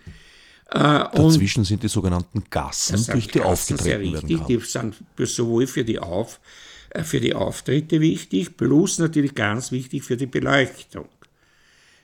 [0.69, 5.67] Äh, Dazwischen sind die sogenannten Gassen, durch die Gassen, aufgetreten sehr richtig, Die sind sowohl
[5.67, 6.41] für die, Auf,
[6.89, 11.07] äh, für die Auftritte wichtig, plus natürlich ganz wichtig für die Beleuchtung.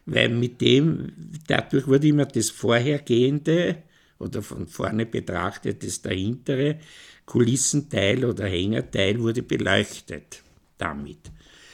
[0.06, 1.14] Weil mit dem,
[1.48, 3.84] dadurch wurde immer das Vorhergehende
[4.20, 6.80] oder von vorne betrachtet das dahintere
[7.26, 10.44] Kulissenteil oder Hängerteil wurde beleuchtet
[10.78, 11.32] damit.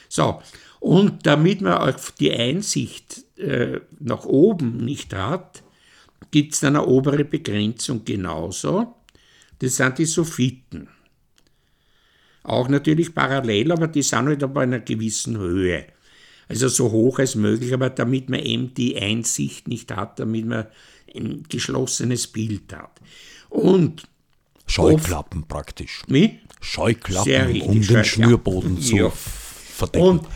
[0.07, 0.41] So,
[0.79, 5.63] und damit man auch die Einsicht äh, nach oben nicht hat,
[6.31, 8.95] gibt es eine obere Begrenzung genauso.
[9.59, 10.87] Das sind die Sophiten.
[12.43, 15.85] Auch natürlich parallel, aber die sind halt aber in einer gewissen Höhe.
[16.49, 20.65] Also so hoch als möglich, aber damit man eben die Einsicht nicht hat, damit man
[21.15, 22.99] ein geschlossenes Bild hat.
[23.49, 24.03] Und
[24.65, 26.03] Scheuklappen oft, praktisch.
[26.07, 26.39] Wie?
[26.59, 29.09] Scheuklappen, um den Schnürboden zu ja.
[29.09, 30.07] verdecken.
[30.07, 30.27] Und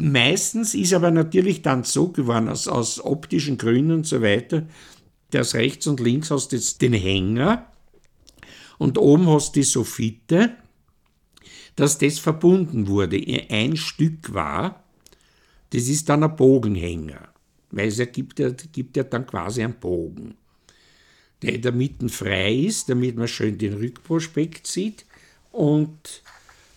[0.00, 4.66] meistens ist aber natürlich dann so geworden, aus, aus optischen Gründen und so weiter,
[5.30, 7.66] dass rechts und links hast du den Hänger
[8.78, 10.54] und oben hast du die Sophite,
[11.76, 14.84] dass das verbunden wurde, ein Stück war,
[15.70, 17.28] das ist dann ein Bogenhänger,
[17.70, 20.34] weil es gibt ja, gibt ja dann quasi einen Bogen,
[21.42, 25.04] der in der Mitte frei ist, damit man schön den Rückprospekt sieht
[25.52, 26.22] und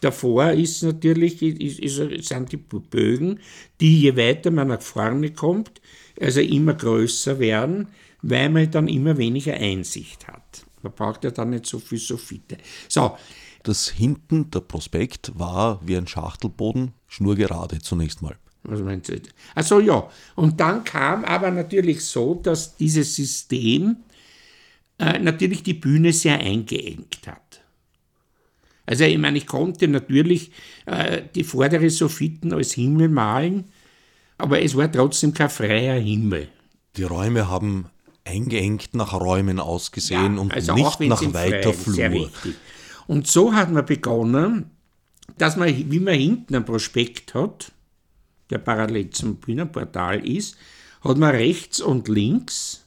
[0.01, 3.39] davor ist natürlich ist, ist, sind die Bögen,
[3.79, 5.81] die je weiter man nach vorne kommt,
[6.19, 7.87] also immer größer werden,
[8.21, 10.65] weil man dann immer weniger Einsicht hat.
[10.81, 12.57] Man braucht ja dann nicht so viel Sophite.
[12.87, 13.15] So.
[13.63, 18.35] Das hinten, der Prospekt, war wie ein Schachtelboden, schnurgerade zunächst mal.
[18.63, 19.19] Was meinst du?
[19.55, 23.97] Also ja, und dann kam aber natürlich so, dass dieses System
[24.99, 27.61] äh, natürlich die Bühne sehr eingeengt hat.
[28.85, 30.51] Also ich meine, ich konnte natürlich
[30.85, 33.65] äh, die vordere Sophiten als Himmel malen,
[34.37, 36.49] aber es war trotzdem kein freier Himmel.
[36.97, 37.85] Die Räume haben
[38.25, 42.29] eingeengt nach Räumen ausgesehen ja, und also nicht nach weiter Flur.
[43.07, 44.71] Und so hat man begonnen,
[45.37, 47.71] dass man, wie man hinten ein Prospekt hat,
[48.51, 50.57] der parallel zum Bühnenportal ist,
[51.01, 52.85] hat man rechts und links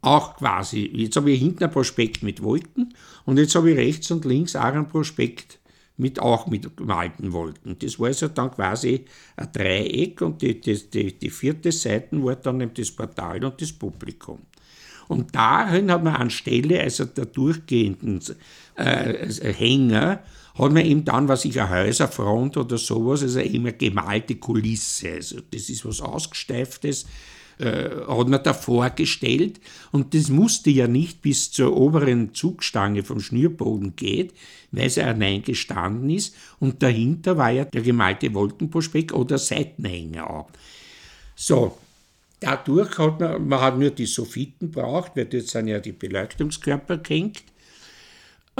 [0.00, 4.10] auch quasi, jetzt habe ich hinten ein Prospekt mit Wolken und jetzt habe ich rechts
[4.10, 5.58] und links auch ein Prospekt
[5.96, 7.76] mit auch mit gemalten Wolken.
[7.80, 9.04] Das war also dann quasi
[9.36, 13.72] ein Dreieck und die, die, die, die vierte Seite war dann das Portal und das
[13.72, 14.38] Publikum.
[15.08, 18.20] Und darin hat man anstelle also der durchgehenden
[18.76, 20.22] äh, Hänger
[20.58, 25.12] hat man eben dann, was ich, eine Häuserfront oder sowas, also immer gemalte Kulisse.
[25.12, 27.06] Also das ist was Ausgesteiftes,
[27.58, 29.60] äh, hat man da vorgestellt
[29.92, 34.32] und das musste ja nicht bis zur oberen Zugstange vom Schnürboden gehen,
[34.70, 40.50] weil sie allein gestanden ist und dahinter war ja der gemalte Wolkenprospekt oder Seitenhänger auch.
[41.34, 41.78] So,
[42.40, 46.98] dadurch hat man, man hat nur die Sophiten braucht, weil dort sind ja die Beleuchtungskörper
[46.98, 47.42] gehängt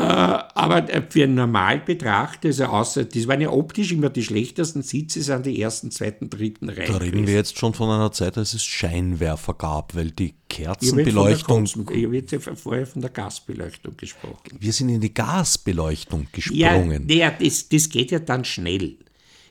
[0.00, 5.22] aber äh, für einen Normalbetrachter, also außer, das waren ja optisch immer die schlechtesten Sitze,
[5.22, 6.92] sind die ersten, zweiten, dritten Reihen.
[6.92, 11.64] Da reden wir jetzt schon von einer Zeit, als es Scheinwerfer gab, weil die Kerzenbeleuchtung.
[11.64, 14.58] Ich habe jetzt ja vorher von der Gasbeleuchtung gesprochen.
[14.58, 17.08] Wir sind in die Gasbeleuchtung gesprungen.
[17.08, 18.96] Ja, das, das geht ja dann schnell.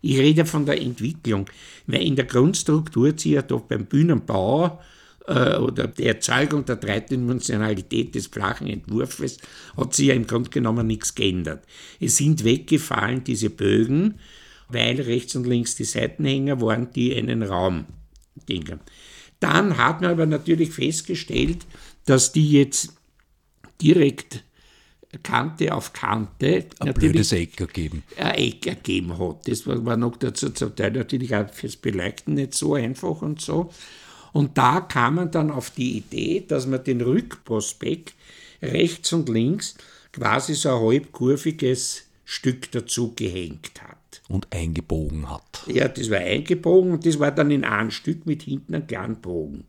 [0.02, 1.50] Ich rede von der Entwicklung,
[1.88, 4.72] weil in der Grundstruktur sich ja doch beim Bühnenbau äh,
[5.28, 9.40] oder die Erzeugung der Dreidimensionalität des flachen Entwurfs
[9.76, 11.66] hat sich ja im Grunde genommen nichts geändert.
[12.00, 14.20] Es sind weggefallen diese Bögen,
[14.70, 17.86] weil rechts und links die Seitenhänger waren, die einen Raum
[18.48, 18.80] dingen.
[19.42, 21.66] Dann hat man aber natürlich festgestellt,
[22.06, 22.94] dass die jetzt
[23.82, 24.44] direkt
[25.24, 28.04] Kante auf Kante ein blödes Eck ergeben.
[28.18, 29.48] Ein Eck ergeben hat.
[29.48, 33.72] Das war, noch dazu zum Teil natürlich auch fürs Beleuchten nicht so einfach und so.
[34.38, 38.14] Und da kam man dann auf die Idee, dass man den Rückprospekt
[38.62, 39.74] rechts und links
[40.12, 44.22] quasi so ein halbkurviges Stück dazu gehängt hat.
[44.30, 45.64] Und eingebogen hat.
[45.66, 49.16] Ja, das war eingebogen und das war dann in einem Stück mit hinten einem kleinen
[49.16, 49.64] Bogen.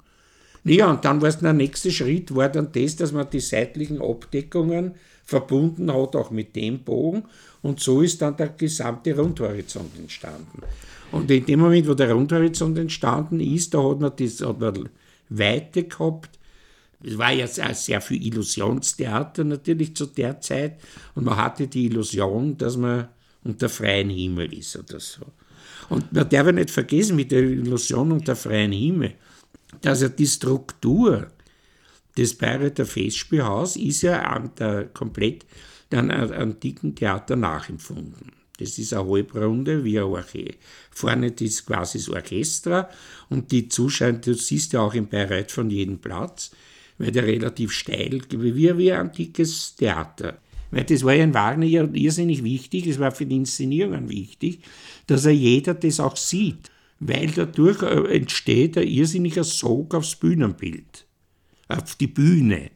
[0.65, 4.03] Ja, und dann war es der nächste Schritt, war dann das, dass man die seitlichen
[4.03, 7.25] Abdeckungen verbunden hat, auch mit dem Bogen.
[7.63, 10.63] Und so ist dann der gesamte Rundhorizont entstanden.
[11.11, 14.89] Und in dem Moment, wo der Rundhorizont entstanden ist, da hat man, das, hat man
[15.29, 16.39] Weite gehabt.
[17.03, 20.81] Es war ja sehr, viel Illusionstheater natürlich zu der Zeit.
[21.15, 23.09] Und man hatte die Illusion, dass man
[23.45, 25.23] unter freiem Himmel ist oder so.
[25.89, 29.15] Und man darf ja nicht vergessen, mit der Illusion unter freiem Himmel,
[29.81, 31.29] dass ja die Struktur
[32.17, 35.47] Das Bayreuther Festspielhaus ist ja an der, komplett
[35.93, 38.38] dem antiken Theater nachempfunden.
[38.59, 40.55] Das ist eine Halbrunde, wie ein Orchester.
[40.91, 42.91] Vorne ist quasi das Orchester
[43.29, 46.51] und die Zuschauer, du siehst ja auch in Bayreuth von jedem Platz,
[46.99, 50.39] weil der relativ steil, wie, wie ein antikes Theater.
[50.71, 54.61] Weil das war ja in Wagner irrsinnig wichtig, es war für die Inszenierungen wichtig,
[55.07, 56.71] dass er jeder das auch sieht.
[57.01, 61.07] Weil dadurch äh, entsteht ein irrsinniger Sog aufs Bühnenbild,
[61.69, 62.71] auf die Bühne.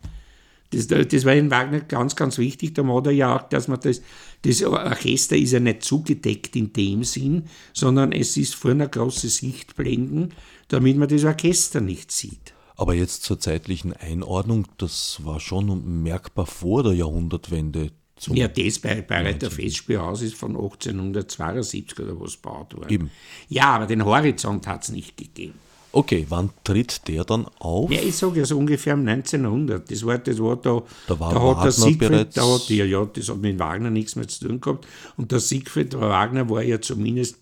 [0.73, 2.75] Das, das war in Wagner ganz, ganz wichtig.
[2.75, 4.03] Da hat er ja auch, dass man das,
[4.43, 10.35] das Orchester ist ja nicht zugedeckt in dem Sinn, sondern es ist vorne große Sichtblenden,
[10.69, 12.55] damit man das Orchester nicht sieht.
[12.77, 17.91] Aber jetzt zur zeitlichen Einordnung, das war schon merkbar vor der Jahrhundertwende.
[18.29, 22.91] ja, das bei Bayreuther Festspielhaus ist von 1872 oder was gebaut worden.
[22.91, 23.11] Eben.
[23.49, 25.55] Ja, aber den Horizont hat es nicht gegeben.
[25.95, 27.91] Okay, wann tritt der dann auf?
[27.91, 29.91] Ja, ich sage ja so ungefähr um 1900.
[29.91, 33.05] Das war, das war da, da, war da hat der Siegfried, da hat, ja, ja,
[33.05, 34.87] das hat mit Wagner nichts mehr zu tun gehabt.
[35.19, 37.37] Und der Siegfried Wagner war ja zumindest,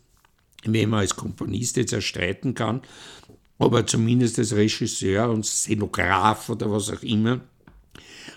[0.65, 2.81] wenn man als Komponist jetzt erstreiten kann,
[3.61, 7.41] aber zumindest als Regisseur und Szenograf oder was auch immer,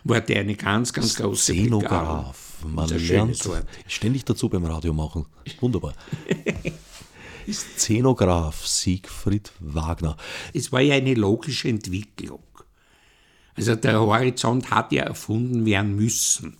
[0.03, 2.53] war der eine ganz, ganz große Szenograf.
[2.67, 3.49] Man lernt
[3.87, 5.25] ständig dazu beim Radio machen.
[5.59, 5.93] Wunderbar.
[7.51, 10.17] Szenograf Siegfried Wagner.
[10.53, 12.43] Es war ja eine logische Entwicklung.
[13.55, 16.57] Also der Horizont hat ja erfunden werden müssen.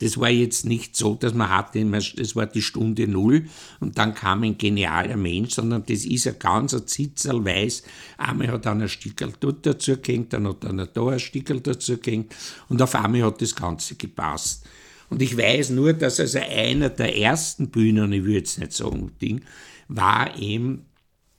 [0.00, 3.44] Das war jetzt nicht so, dass man hatte, das war die Stunde Null
[3.80, 7.82] und dann kam ein genialer Mensch, sondern das ist ein ganzer Zitzel weiß.
[8.16, 11.98] Einmal hat einer ein Stickel dort dazu gehängt, dann hat einer da ein Stickel dazu
[11.98, 12.34] gehängt
[12.70, 14.64] und auf einmal hat das Ganze gepasst.
[15.10, 19.12] Und ich weiß nur, dass also einer der ersten Bühnen, ich würde jetzt nicht sagen,
[19.20, 19.42] Ding,
[19.90, 20.86] war eben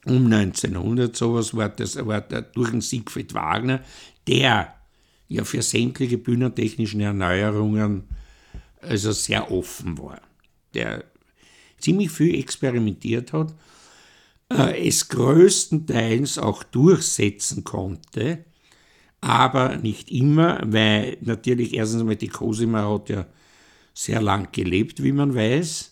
[0.06, 3.82] um 1900 sowas, war das war der, durch den Siegfried Wagner,
[4.28, 4.76] der
[5.28, 8.04] ja für sämtliche bühnentechnischen Erneuerungen
[8.82, 10.22] also sehr offen war,
[10.74, 11.06] der
[11.78, 13.54] ziemlich viel experimentiert hat,
[14.52, 18.44] äh, es größtenteils auch durchsetzen konnte,
[19.22, 23.28] aber nicht immer, weil natürlich erstens einmal die Cosima hat ja
[23.94, 25.91] sehr lang gelebt, wie man weiß,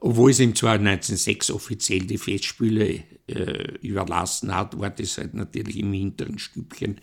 [0.00, 5.78] obwohl es ihm zwar 1906 offiziell die Festspiele äh, überlassen hat, war das halt natürlich
[5.78, 7.00] im hinteren Stückchen,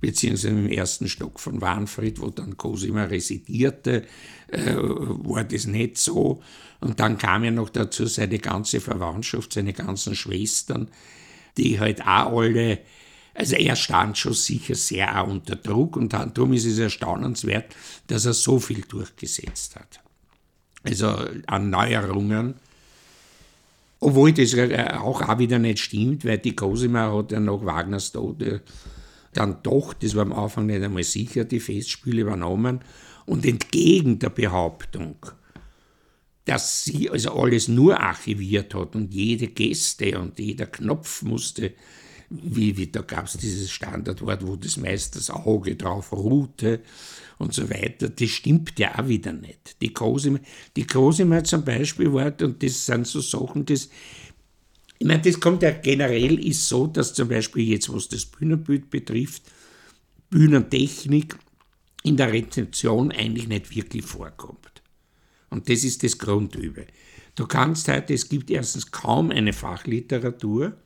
[0.00, 4.06] beziehungsweise im ersten Stock von Warnfried, wo dann Cosima residierte,
[4.48, 6.42] äh, war das nicht so.
[6.80, 10.88] Und dann kam ja noch dazu seine ganze Verwandtschaft, seine ganzen Schwestern,
[11.56, 12.80] die halt auch alle,
[13.34, 17.74] also er stand schon sicher sehr auch unter Druck und darum ist es erstaunenswert,
[18.08, 20.02] dass er so viel durchgesetzt hat
[20.84, 21.16] also
[21.46, 22.54] an Neuerungen.
[24.00, 28.42] Obwohl das auch, auch wieder nicht stimmt, weil die Cosima hat ja nach Wagners Tod
[29.32, 32.80] dann doch, das war am Anfang nicht einmal sicher, die Festspiele übernommen.
[33.24, 35.16] Und entgegen der Behauptung,
[36.44, 41.72] dass sie also alles nur archiviert hat und jede Geste und jeder Knopf musste,
[42.28, 46.80] wie, wie da gab es dieses Standardwort, wo das Meisters Auge drauf ruhte,
[47.42, 49.76] und so weiter, das stimmt ja auch wieder nicht.
[49.82, 50.38] Die Cosima,
[50.76, 53.88] die Cosima zum Beispiel war, und das sind so Sachen, das,
[54.98, 58.90] ich meine, das kommt ja generell ist so, dass zum Beispiel jetzt, was das Bühnenbild
[58.90, 59.42] betrifft,
[60.30, 61.36] Bühnentechnik
[62.04, 64.82] in der Rezeption eigentlich nicht wirklich vorkommt.
[65.50, 66.86] Und das ist das Grundübe.
[67.34, 70.76] Du kannst heute, es gibt erstens kaum eine Fachliteratur,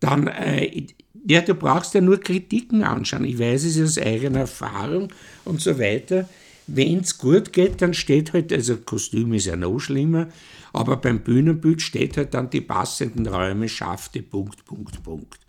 [0.00, 0.86] dann äh,
[1.26, 3.24] ja, du brauchst ja nur Kritiken anschauen.
[3.24, 5.08] Ich weiß es aus eigener Erfahrung
[5.44, 6.28] und so weiter.
[6.66, 10.28] Wenn es gut geht, dann steht halt, also Kostüm ist ja noch schlimmer,
[10.72, 15.40] aber beim Bühnenbild steht halt dann die passenden Räume, schaffte, Punkt, Punkt, Punkt.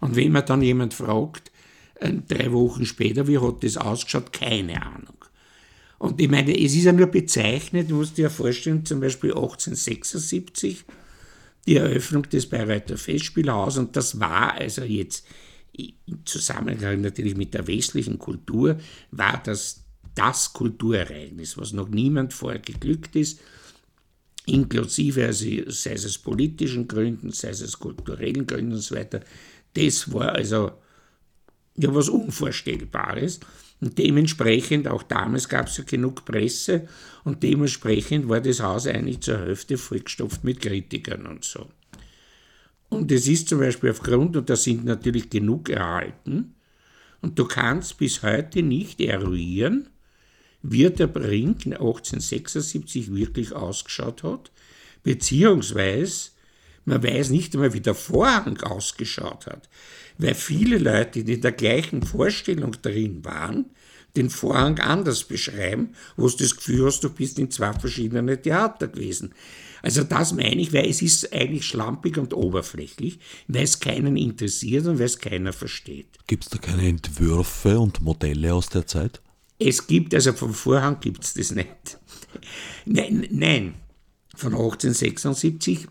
[0.00, 1.50] Und wenn man dann jemand fragt,
[1.96, 5.14] äh, drei Wochen später, wie hat das ausgeschaut, keine Ahnung.
[5.98, 9.30] Und ich meine, es ist ja nur bezeichnet, du musst dir ja vorstellen, zum Beispiel
[9.30, 10.84] 1876
[11.68, 15.26] die Eröffnung des Bayreuther Festspielhauses und das war also jetzt
[15.72, 18.78] im Zusammenhang natürlich mit der westlichen Kultur,
[19.10, 19.84] war das
[20.14, 23.40] das Kulturereignis, was noch niemand vorher geglückt ist,
[24.46, 29.20] inklusive, also sei es aus politischen Gründen, sei es aus kulturellen Gründen und so weiter.
[29.74, 30.72] Das war also
[31.76, 33.40] ja was Unvorstellbares.
[33.80, 36.88] Und dementsprechend, auch damals gab es ja genug Presse
[37.24, 41.68] und dementsprechend war das Haus eigentlich zur Hälfte vollgestopft mit Kritikern und so.
[42.88, 46.54] Und es ist zum Beispiel aufgrund, und da sind natürlich genug erhalten,
[47.20, 49.88] und du kannst bis heute nicht eruieren,
[50.62, 54.52] wie der Brink 1876 wirklich ausgeschaut hat,
[55.02, 56.30] beziehungsweise
[56.88, 59.68] Man weiß nicht einmal, wie der Vorhang ausgeschaut hat,
[60.18, 63.66] weil viele Leute, die in der gleichen Vorstellung drin waren,
[64.16, 68.88] den Vorhang anders beschreiben, wo du das Gefühl hast, du bist in zwei verschiedene Theater
[68.88, 69.32] gewesen.
[69.80, 74.86] Also das meine ich, weil es ist eigentlich schlampig und oberflächlich, weil es keinen interessiert
[74.86, 76.18] und weil es keiner versteht.
[76.26, 79.20] Gibt es da keine Entwürfe und Modelle aus der Zeit?
[79.60, 81.98] Es gibt, also vom Vorhang gibt es das nicht.
[82.86, 83.74] Nein, nein,
[84.34, 85.86] von 1876,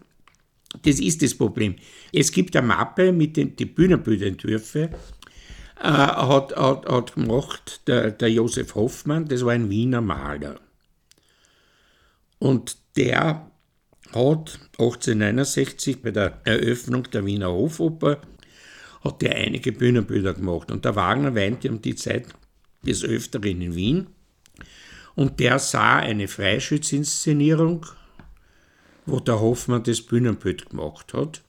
[0.83, 1.75] das ist das Problem.
[2.11, 4.89] Es gibt eine Mappe mit den die Bühnenbildentwürfe,
[5.79, 10.59] äh, hat, hat, hat gemacht der, der Josef Hoffmann, das war ein Wiener Maler.
[12.39, 13.51] Und der
[14.13, 18.21] hat 1869 bei der Eröffnung der Wiener Hofoper
[19.03, 20.71] hat er einige Bühnenbilder gemacht.
[20.71, 22.27] Und der Wagner weinte um die Zeit
[22.83, 24.07] des Öfteren in Wien.
[25.15, 27.85] Und der sah eine Freischützinszenierung,
[29.07, 31.41] wo der Hoffmann das Bühnenbild gemacht hat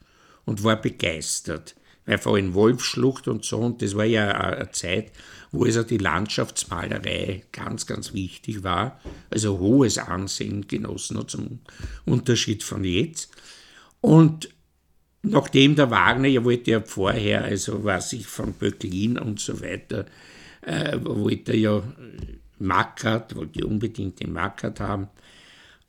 [0.47, 1.75] und war begeistert.
[2.07, 5.13] Weil vor allem Wolfschlucht und so, und das war ja eine Zeit,
[5.51, 11.59] wo also die Landschaftsmalerei ganz, ganz wichtig war, also hohes Ansehen genossen hat zum
[12.07, 13.31] Unterschied von jetzt.
[14.01, 14.49] Und
[15.23, 20.07] nachdem der Wagner, ja wollte ja vorher, also was ich von Böcklin und so weiter,
[20.63, 21.83] äh, wollte er ja
[22.59, 25.09] Mackert, wollte unbedingt den Mackert haben,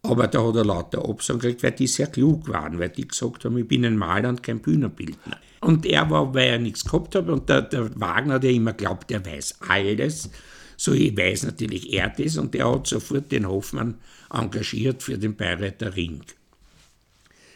[0.01, 3.45] aber da hat er lauter Absagen gekriegt, weil die sehr klug waren, weil die gesagt
[3.45, 5.37] haben, ich bin ein Maler und kein Bühnenbildner.
[5.61, 9.11] Und er war, weil er nichts gehabt hat, und der, der Wagner, der immer glaubt,
[9.11, 10.29] er weiß alles,
[10.77, 13.95] so weiß natürlich er das, und der hat sofort den Hoffmann
[14.31, 16.21] engagiert für den Bayreuther Ring.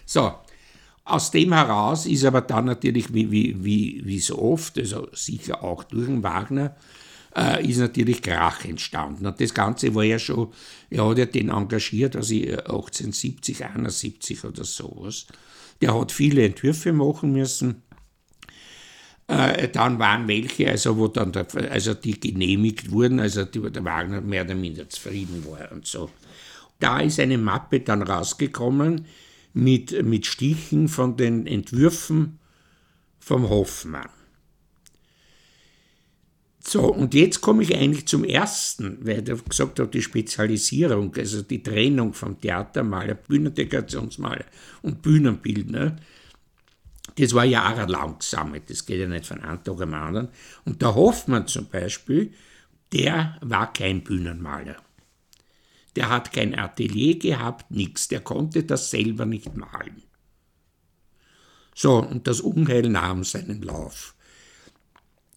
[0.05, 0.33] So,
[1.05, 5.63] aus dem heraus ist aber dann natürlich, wie, wie, wie, wie so oft, also sicher
[5.63, 6.75] auch durch den Wagner,
[7.35, 9.25] äh, ist natürlich Krach entstanden.
[9.25, 10.51] Und das Ganze war ja schon,
[10.89, 15.27] er hat ja den engagiert, also 1870, 71 oder sowas.
[15.81, 17.81] Der hat viele Entwürfe machen müssen.
[19.27, 23.83] Äh, dann waren welche, also wo dann der, also die genehmigt wurden, also die, der
[23.83, 26.09] Wagner mehr oder minder zufrieden war und so.
[26.79, 29.05] Da ist eine Mappe dann rausgekommen
[29.53, 32.39] mit, mit Stichen von den Entwürfen
[33.19, 34.09] vom Hoffmann.
[36.65, 41.41] So, und jetzt komme ich eigentlich zum ersten, weil du gesagt hast, die Spezialisierung, also
[41.41, 44.45] die Trennung vom Theatermaler, Bühnendekorationsmaler
[44.81, 45.97] und Bühnenbildner.
[47.15, 50.29] Das war jahrelang gesammelt, das geht ja nicht von einem Tag am anderen.
[50.63, 52.33] Und der Hoffmann zum Beispiel,
[52.93, 54.77] der war kein Bühnenmaler.
[55.97, 60.01] Der hat kein Atelier gehabt, nichts, der konnte das selber nicht malen.
[61.75, 64.15] So, und das Unheil nahm seinen Lauf.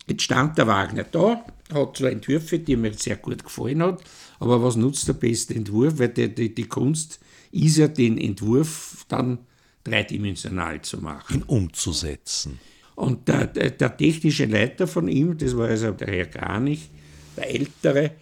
[0.09, 4.03] Jetzt stand der Wagner da, hat zwei Entwürfe, die mir sehr gut gefallen hat,
[4.39, 5.99] aber was nutzt der beste Entwurf?
[5.99, 7.19] Weil die, die, die Kunst
[7.51, 9.39] ist ja, den Entwurf dann
[9.83, 11.37] dreidimensional zu machen.
[11.37, 12.59] Ihn umzusetzen.
[12.95, 16.91] Und der, der, der, technische Leiter von ihm, das war also der Herr Kranich,
[17.37, 18.13] der Ältere,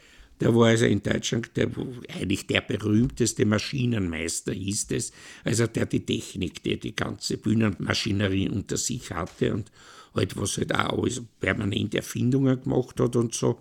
[0.41, 1.71] der war also in Deutschland der,
[2.09, 5.13] eigentlich der berühmteste Maschinenmeister, hieß es.
[5.45, 9.71] Also der die Technik, der die ganze Bühnenmaschinerie unter sich hatte und
[10.15, 13.61] halt, was halt auch alles permanent Erfindungen gemacht hat und so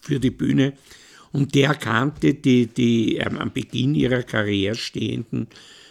[0.00, 0.74] für die Bühne.
[1.32, 5.48] Und der kannte die, die ähm, am Beginn ihrer Karriere stehenden,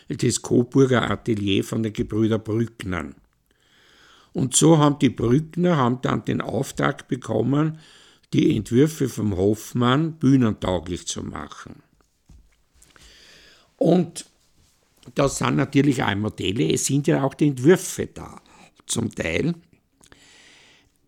[0.07, 3.15] das Coburger Atelier von den Gebrüder Brücknern.
[4.33, 7.79] Und so haben die Brückner haben dann den Auftrag bekommen,
[8.33, 11.81] die Entwürfe vom Hoffmann bühnentauglich zu machen.
[13.77, 14.25] Und
[15.13, 18.41] das sind natürlich auch Modelle, es sind ja auch die Entwürfe da,
[18.85, 19.53] zum Teil.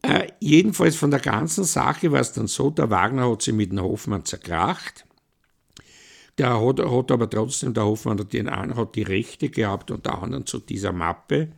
[0.01, 3.71] Äh, jedenfalls von der ganzen Sache war es dann so, der Wagner hat sich mit
[3.71, 5.05] dem Hofmann zerkracht.
[6.37, 10.45] Der hat, hat aber trotzdem, der Hofmann hat, den, hat die Rechte gehabt, unter anderem
[10.45, 11.49] zu dieser Mappe.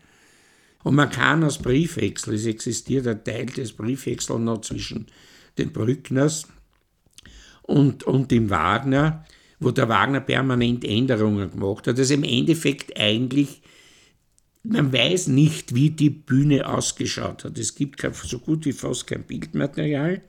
[0.84, 5.08] Und man kann aus Briefwechsel, es existiert ein Teil des Briefwechsels noch zwischen
[5.58, 6.48] den Brückners
[7.64, 9.26] und, und dem Wagner,
[9.60, 12.00] wo der Wagner permanent Änderungen gemacht hat.
[12.00, 13.62] Also im Endeffekt eigentlich
[14.64, 17.58] man weiß nicht, wie die Bühne ausgeschaut hat.
[17.58, 20.22] Es gibt so gut wie fast kein Bildmaterial.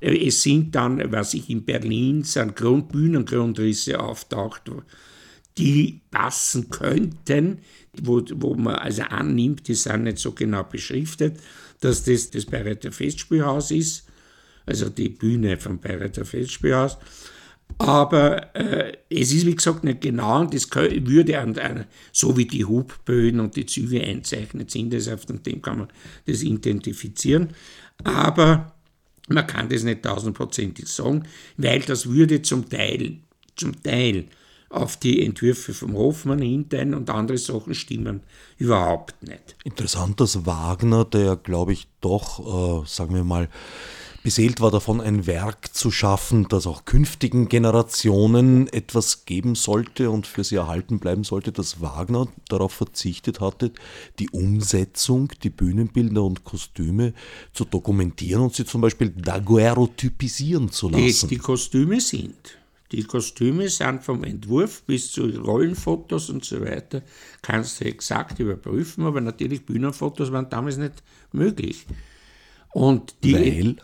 [0.00, 4.62] Es sind dann, was ich in Berlin, sind Grund, Bühnengrundrisse auftaucht,
[5.58, 7.60] die passen könnten,
[7.92, 11.38] wo, wo man also annimmt, die sind nicht so genau beschriftet,
[11.80, 14.06] dass das das Bayreuther Festspielhaus ist,
[14.66, 16.98] also die Bühne vom Bayreuther Festspielhaus.
[17.78, 22.46] Aber äh, es ist, wie gesagt, nicht genau und das würde, an, an, so wie
[22.46, 25.88] die Hubböen und die Züge einzeichnet sind, das auf dem kann man
[26.26, 27.50] das identifizieren.
[28.04, 28.72] Aber
[29.28, 31.24] man kann das nicht tausendprozentig sagen,
[31.56, 33.18] weil das würde zum Teil,
[33.56, 34.26] zum Teil
[34.72, 38.22] auf die Entwürfe vom Hofmann hinten und andere Sachen stimmen
[38.56, 39.54] überhaupt nicht.
[39.64, 43.48] Interessant, dass Wagner, der glaube ich doch, äh, sagen wir mal,
[44.22, 50.26] beseelt war davon, ein Werk zu schaffen, das auch künftigen Generationen etwas geben sollte und
[50.26, 53.72] für sie erhalten bleiben sollte, dass Wagner darauf verzichtet hatte,
[54.18, 57.14] die Umsetzung, die Bühnenbilder und Kostüme
[57.52, 61.28] zu dokumentieren und sie zum Beispiel daguerreotypisieren zu lassen.
[61.28, 62.58] Die, die Kostüme sind.
[62.92, 67.02] Die Kostüme sind vom Entwurf bis zu Rollenfotos und so weiter,
[67.40, 71.02] kannst du exakt überprüfen, aber natürlich Bühnenfotos waren damals nicht
[71.32, 71.86] möglich.
[72.72, 73.76] Und die, Weil?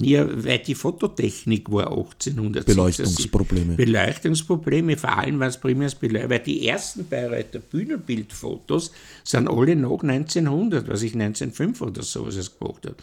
[0.00, 2.66] Ja, weil die Fototechnik war 1800.
[2.66, 3.74] Beleuchtungsprobleme.
[3.74, 8.92] Beleuchtungsprobleme, vor allem was primär Beleuchtung, weil die ersten Bayreuther Bühnenbildfotos
[9.24, 12.96] sind alle nach 1900, was ich 1905 oder so was gemacht habe.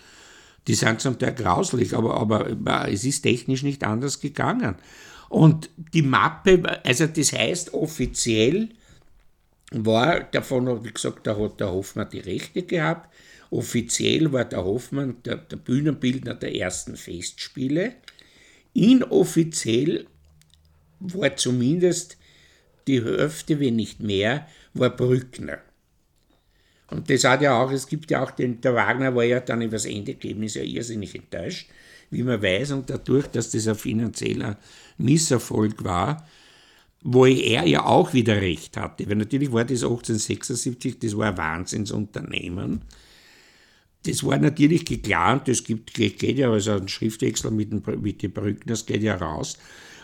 [0.68, 4.76] Die sind zum Teil grauslich, aber, aber es ist technisch nicht anders gegangen.
[5.30, 8.70] Und die Mappe, also das heißt offiziell
[9.72, 13.14] war davon, wie gesagt, da hat der Hoffmann die Rechte gehabt,
[13.56, 17.94] Offiziell war der Hoffmann der, der Bühnenbildner der ersten Festspiele.
[18.74, 20.08] Inoffiziell
[21.00, 22.18] war zumindest
[22.88, 25.60] die Hälfte, wenn nicht mehr, war Brückner.
[26.92, 29.62] Und das hat ja auch, es gibt ja auch den, der Wagner war ja dann
[29.62, 31.70] über das Endergebnis ja irrsinnig enttäuscht,
[32.12, 34.60] wie man weiß, und dadurch, dass das ein finanzieller
[34.98, 36.28] Misserfolg war,
[37.02, 39.08] wo er ja auch wieder recht hatte.
[39.08, 42.82] Weil natürlich war das 1876, das war ein Wahnsinnsunternehmen.
[44.06, 48.32] Das war natürlich geplant, das gibt, geht ja, also ein Schriftwechsel mit den, mit den
[48.32, 49.58] Brückners geht ja raus.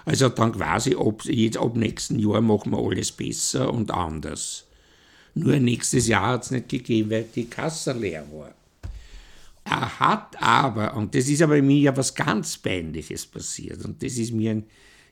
[0.05, 4.65] Also dann quasi, ab, jetzt, ab nächsten Jahr machen wir alles besser und anders.
[5.35, 8.53] Nur nächstes Jahr hat es nicht gegeben, weil die Kasse leer war.
[9.63, 14.17] Er hat aber, und das ist aber mir ja was ganz Peinliches passiert, und das
[14.17, 14.63] ist mir ein,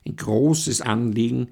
[0.04, 1.48] ein großes Anliegen,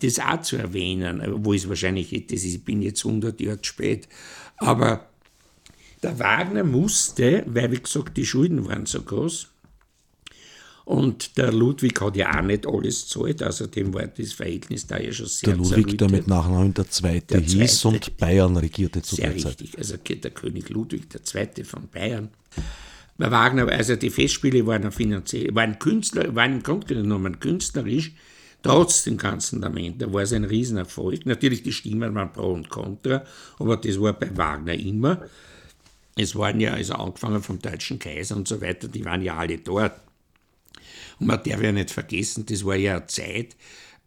[0.00, 4.08] das auch zu erwähnen, wo es wahrscheinlich, das ist, ich bin jetzt 100 Jahre spät,
[4.56, 5.07] aber
[6.02, 9.48] der Wagner musste, weil wie gesagt die Schulden waren so groß,
[10.88, 14.98] und der Ludwig hat ja auch nicht alles zahlt, also dem war das Verhältnis da
[14.98, 18.56] ja schon sehr Der Ludwig, der mit Nachnamen der Zweite der hieß Zweite, und Bayern
[18.56, 19.60] regierte zu sehr der Zeit.
[19.60, 22.30] richtig, also der König Ludwig der Zweite von Bayern.
[23.18, 28.12] Bei Wagner, also die Festspiele waren finanziell, waren Künstler, waren im Grunde genommen künstlerisch,
[28.62, 31.26] trotz dem ganzen Lament, da war es ein Riesenerfolg.
[31.26, 33.24] Natürlich die Stimmen waren pro und contra,
[33.58, 35.20] aber das war bei Wagner immer.
[36.18, 39.58] Es waren ja, also angefangen vom deutschen Kaiser und so weiter, die waren ja alle
[39.58, 40.00] dort.
[41.20, 43.56] Und man darf ja nicht vergessen, das war ja eine Zeit,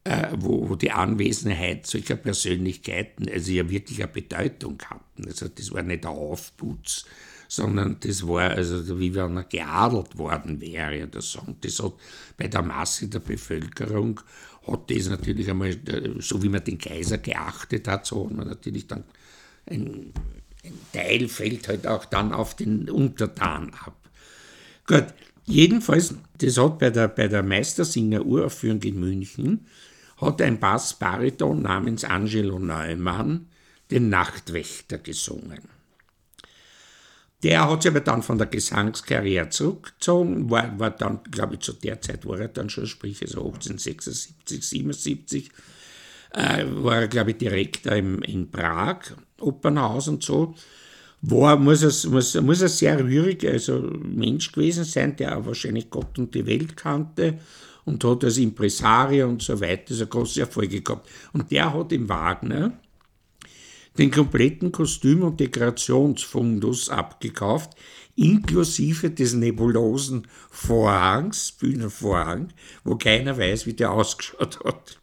[0.03, 5.25] äh, wo, wo, die Anwesenheit solcher Persönlichkeiten also ja wirklich eine Bedeutung hatten.
[5.25, 7.05] Also das war nicht der Aufputz,
[7.47, 11.39] sondern das war also wie wenn er geadelt worden wäre oder so.
[11.41, 11.93] Und das hat
[12.35, 14.19] bei der Masse der Bevölkerung
[14.67, 18.47] hat das natürlich einmal, äh, so wie man den Kaiser geachtet hat, so hat man
[18.47, 19.05] natürlich dann
[19.65, 20.11] ein
[20.63, 23.95] ein Teil fällt halt auch dann auf den Untertan ab.
[24.85, 25.05] Gut,
[25.45, 29.67] jedenfalls, das hat bei der, bei der Meistersinger Uraufführung in München,
[30.17, 33.47] hat ein Bassbariton namens Angelo Neumann
[33.89, 35.61] den Nachtwächter gesungen.
[37.43, 41.73] Der hat sich aber dann von der Gesangskarriere zurückgezogen, war, war dann, glaube ich, zu
[41.73, 45.49] der Zeit war er dann schon, sprich also 1876, 77,
[46.33, 48.99] äh, war glaube ich, Direktor im, in Prag
[49.39, 50.55] Opernhaus und so,
[51.21, 55.89] war, muss er, muss, muss er sehr rührig, also Mensch gewesen sein, der auch wahrscheinlich
[55.89, 57.39] Gott und die Welt kannte
[57.85, 61.09] und hat als Impresario und so weiter so große Erfolge gehabt.
[61.33, 62.73] Und der hat im Wagner
[63.97, 67.71] den kompletten Kostüm- und Dekorationsfundus abgekauft,
[68.15, 72.53] inklusive des nebulosen Vorhangs, Bühnenvorhang,
[72.83, 75.00] wo keiner weiß, wie der ausgeschaut hat.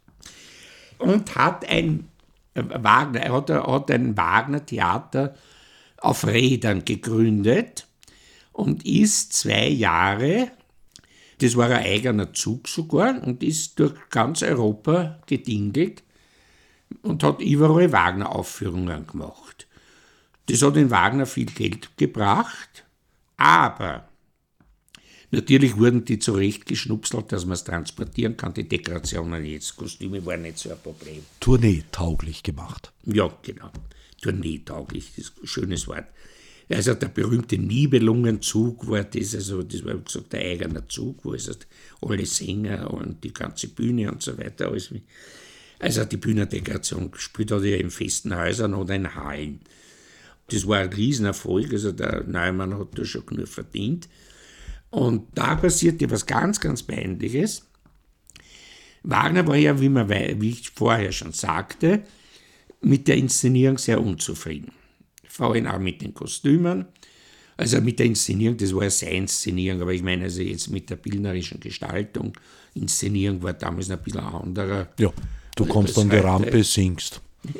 [0.99, 2.09] Und hat ein
[2.53, 5.35] Wagner, er hat, hat ein Wagner-Theater
[5.97, 7.87] auf Rädern gegründet
[8.51, 10.51] und ist zwei Jahre,
[11.39, 16.03] das war ein eigener Zug sogar, und ist durch ganz Europa gedingelt
[17.01, 19.67] und hat überall Wagner-Aufführungen gemacht.
[20.47, 22.85] Das hat den Wagner viel Geld gebracht,
[23.37, 24.08] aber
[25.31, 28.53] Natürlich wurden die zurechtgeschnupselt, dass man es transportieren kann.
[28.53, 31.23] Die Dekorationen jetzt, Kostüme waren nicht so ein Problem.
[31.39, 32.91] Tourneetauglich gemacht.
[33.05, 33.69] Ja, genau.
[34.21, 36.05] Tourneetauglich, das ist ein schönes Wort.
[36.67, 41.49] Also der berühmte Nibelungenzug war das, also das war gesagt der eigene Zug, wo es
[42.01, 44.91] alle Sänger und die ganze Bühne und so weiter alles.
[45.79, 49.61] Also die Bühnendekoration gespielt hat er in festen Häusern oder in Hallen.
[50.47, 54.07] Das war ein Riesenerfolg, also der Neumann hat da schon genug verdient.
[54.91, 57.65] Und da passierte was ganz, ganz Peinliches.
[59.03, 62.03] Wagner war ja, wie, man, wie ich vorher schon sagte,
[62.81, 64.71] mit der Inszenierung sehr unzufrieden.
[65.27, 66.85] Vor allem auch mit den Kostümen.
[67.55, 70.89] Also mit der Inszenierung, das war ja seine Inszenierung, aber ich meine also jetzt mit
[70.89, 72.33] der bildnerischen Gestaltung.
[72.73, 74.87] Inszenierung war damals ein bisschen anderer.
[74.97, 75.11] Ja,
[75.57, 77.21] du kommst an die Rampe, singst.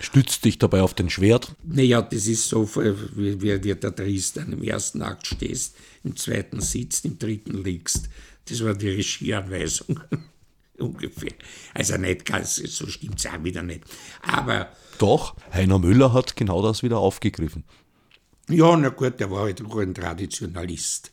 [0.00, 1.54] Stützt dich dabei auf den Schwert?
[1.64, 5.76] Naja, das ist so, wie, wie dir der Tristan im ersten Akt stehst,
[6.06, 8.08] im zweiten sitzt, im dritten liegst.
[8.48, 10.00] Das war die Regieanweisung.
[10.78, 11.32] Ungefähr.
[11.74, 13.84] Also nicht ganz, so stimmt es auch wieder nicht.
[14.22, 14.68] Aber.
[14.98, 17.64] Doch, Heiner Müller hat genau das wieder aufgegriffen.
[18.48, 21.12] Ja, na gut, der war halt auch ein Traditionalist.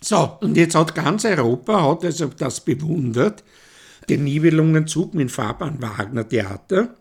[0.00, 3.44] So, und jetzt hat ganz Europa hat also das bewundert,
[4.08, 6.96] den Nibelungenzug mit Fabian Wagner Theater.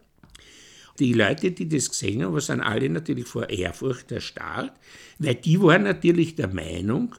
[1.00, 4.74] Die Leute, die das gesehen haben, sind alle natürlich vor Ehrfurcht erstarrt,
[5.20, 7.16] weil die waren natürlich der Meinung,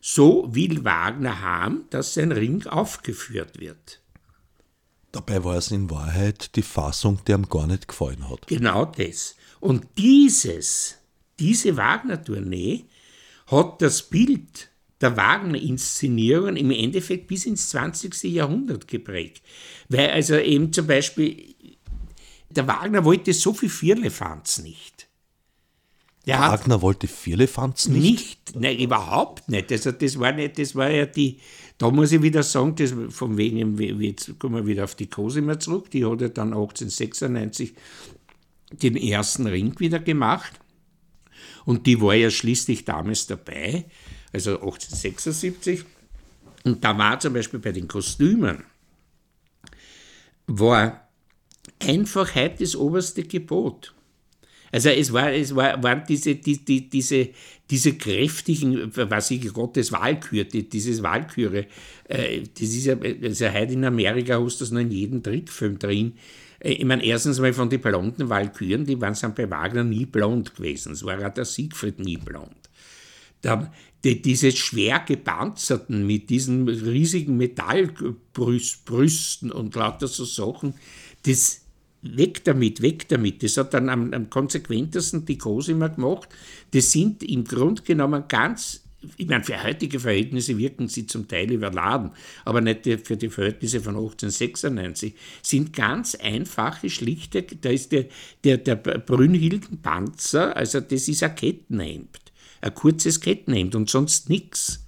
[0.00, 4.00] so will Wagner haben, dass sein Ring aufgeführt wird.
[5.12, 8.46] Dabei war es in Wahrheit die Fassung, die ihm gar nicht gefallen hat.
[8.46, 9.34] Genau das.
[9.58, 11.00] Und dieses
[11.40, 12.84] diese Wagner-Tournee
[13.46, 14.68] hat das Bild
[15.00, 18.22] der Wagner-Inszenierungen im Endeffekt bis ins 20.
[18.24, 19.42] Jahrhundert geprägt.
[19.88, 21.54] Weil also eben zum Beispiel,
[22.50, 25.08] der Wagner wollte so viel Vierlefanz nicht.
[26.26, 28.02] Der Wagner hat, wollte Vierlefanz nicht?
[28.02, 29.72] Nicht, nein, überhaupt nicht.
[29.72, 31.38] Also das war nicht, das war ja die,
[31.78, 35.58] da muss ich wieder sagen, das von wegen, jetzt kommen wir wieder auf die Cosima
[35.58, 37.74] zurück, die hat ja dann 1896
[38.72, 40.52] den ersten Ring wieder gemacht.
[41.64, 43.86] Und die war ja schließlich damals dabei,
[44.32, 45.84] also 1876.
[46.64, 48.64] Und da war zum Beispiel bei den Kostümen,
[50.46, 51.09] war
[51.82, 53.94] Einfachheit das oberste Gebot.
[54.72, 57.30] Also es, war, es war, waren diese, die, die, diese,
[57.68, 61.66] diese kräftigen, was ich Gottes Walküre, dieses Walküre,
[62.04, 65.78] äh, das ist ja, also heute in Amerika hast du das noch in jedem Trickfilm
[65.78, 66.14] drin,
[66.60, 70.54] äh, ich meine, erstens mal von den blonden Walküren, die waren bei Wagner nie blond
[70.54, 70.92] gewesen.
[70.92, 72.54] Es war auch der Siegfried nie blond.
[73.42, 73.72] Da,
[74.04, 80.74] die, diese schwer gepanzerten mit diesen riesigen Metallbrüsten und lauter so Sachen,
[81.24, 81.59] das
[82.02, 83.42] weg damit, weg damit.
[83.42, 86.28] Das hat dann am, am konsequentesten die Cosima gemacht.
[86.72, 88.82] Das sind im Grunde genommen ganz
[89.16, 92.10] ich meine, für heutige Verhältnisse wirken sie zum Teil überladen,
[92.44, 98.06] aber nicht für die Verhältnisse von 1896, sind ganz einfache, schlichte, da ist der,
[98.44, 102.20] der, der Brünnhildenpanzer, also das ist ein Kettenhemd,
[102.60, 104.86] ein kurzes Kettenhemd und sonst nichts.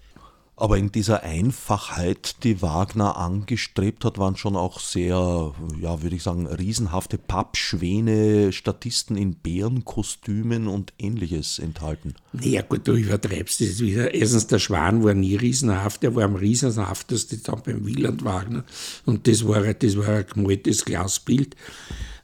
[0.62, 6.22] Aber in dieser Einfachheit, die Wagner angestrebt hat, waren schon auch sehr, ja, würde ich
[6.22, 12.14] sagen, riesenhafte Pappschwäne, Statisten in Bärenkostümen und ähnliches enthalten.
[12.32, 14.14] Naja, gut, du übertreibst das wieder.
[14.14, 18.62] Erstens, der Schwan war nie riesenhaft, der war am riesenhaftesten dann beim Wieland Wagner
[19.04, 21.56] und das war, das war ein gemaltes Glasbild.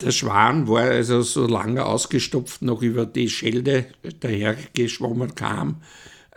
[0.01, 3.87] Der Schwan war also so lange ausgestopft, noch über die Schelde
[4.21, 5.79] dahergeschwommen kam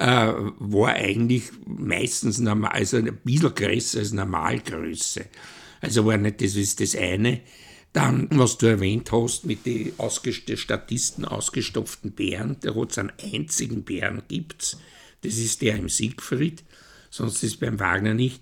[0.02, 5.26] äh, war eigentlich meistens normal, also ein bisschen größer als Normalgröße.
[5.80, 7.42] Also war nicht, das ist das eine.
[7.94, 13.12] Dann, was du erwähnt hast, mit den ausgest Statisten ausgestopften Bären, der hat es einen
[13.22, 14.78] einzigen Bären gibt's.
[15.22, 16.64] Das ist der im Siegfried,
[17.12, 18.42] sonst ist beim Wagner nicht.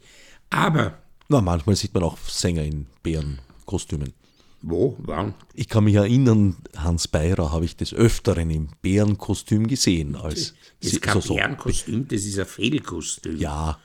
[0.49, 0.99] Aber.
[1.27, 4.13] Na, manchmal sieht man auch Sänger in Bärenkostümen.
[4.61, 4.97] Wo?
[4.99, 5.33] Wann?
[5.53, 10.15] Ich kann mich erinnern, Hans Beirer habe ich des Öfteren im Bärenkostüm gesehen.
[10.15, 13.37] Als das ist kein so, Bärenkostüm, das ist ein Fehlkostüm.
[13.37, 13.79] Ja.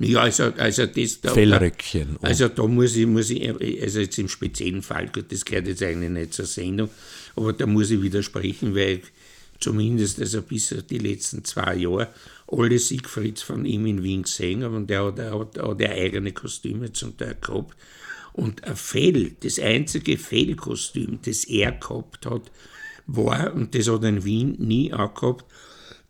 [0.00, 2.16] Ja, also, also das da, Fellröckchen.
[2.20, 5.82] Also da muss ich, muss ich, also jetzt im speziellen Fall, gut, das gehört jetzt
[5.82, 6.90] eigentlich nicht zur Sendung,
[7.36, 9.02] aber da muss ich widersprechen, weil
[9.60, 12.08] zumindest also bis die letzten zwei Jahre
[12.48, 16.32] alle Siegfrieds von ihm in Wien gesehen habe und der hat, hat, der hat eigene
[16.32, 17.76] Kostüme zum Teil gehabt.
[18.36, 22.52] Und ein Fell, das einzige Fellkostüm, das er gehabt hat,
[23.06, 25.46] war, und das hat er in Wien nie angehabt,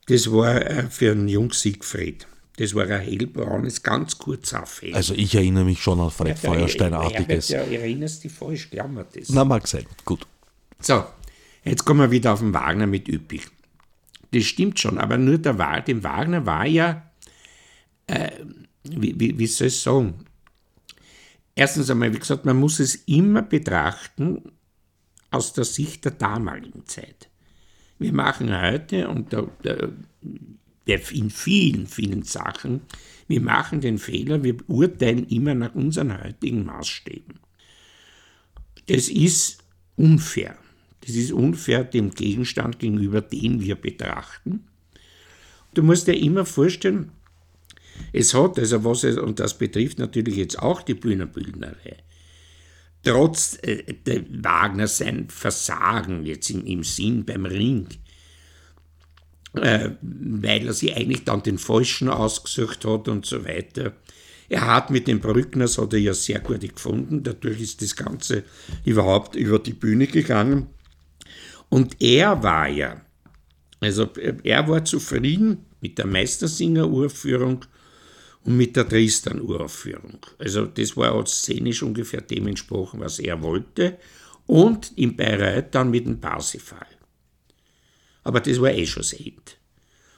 [0.07, 2.27] das war äh, für einen Jung Siegfried.
[2.57, 4.95] Das war ein hellbraunes, ganz kurzer Fell.
[4.95, 7.51] Also ich erinnere mich schon an Fred ja, Feuersteinartiges.
[7.51, 9.29] Ja, erinnerst dich falsch, mir das.
[9.29, 10.27] Na, mag sein, gut.
[10.81, 11.05] So,
[11.65, 13.47] jetzt kommen wir wieder auf den Wagner mit Üppig.
[14.33, 17.09] Das stimmt schon, aber nur der Wagner, dem Wagner war ja,
[18.09, 18.31] äh,
[18.83, 20.26] wie, wie, wie soll ich sagen,
[21.59, 24.53] Erstens einmal, wie gesagt, man muss es immer betrachten
[25.31, 27.31] aus der Sicht der damaligen Zeit.
[27.99, 29.89] Wir machen heute, und da, da,
[30.85, 32.83] in vielen, vielen Sachen,
[33.27, 37.41] wir machen den Fehler, wir urteilen immer nach unseren heutigen Maßstäben.
[38.87, 39.65] Das ist
[39.97, 40.59] unfair.
[41.01, 44.67] Das ist unfair dem Gegenstand gegenüber, den wir betrachten.
[45.73, 47.13] Du musst dir immer vorstellen,
[48.13, 51.97] Es hat, also was, und das betrifft natürlich jetzt auch die Bühnenbildnerei,
[53.03, 53.85] trotz äh,
[54.31, 57.89] Wagner sein Versagen jetzt im, im Sinn beim Ring,
[59.55, 63.93] äh, weil er sich eigentlich dann den Falschen ausgesucht hat und so weiter.
[64.49, 68.45] Er hat mit den Brückners, hat er ja sehr gut gefunden, dadurch ist das Ganze
[68.85, 70.69] überhaupt über die Bühne gegangen.
[71.69, 73.01] Und er war ja,
[73.81, 74.09] also
[74.45, 77.65] er war zufrieden mit der Meistersinger-Uraufführung
[78.47, 80.19] und mit der Tristan-Uraufführung.
[80.39, 83.99] Also das war auch szenisch ungefähr dem entsprochen, was er wollte.
[84.47, 86.87] Und in Bayreuth dann mit dem Parsifal.
[88.23, 89.57] Aber das war eh schon selten.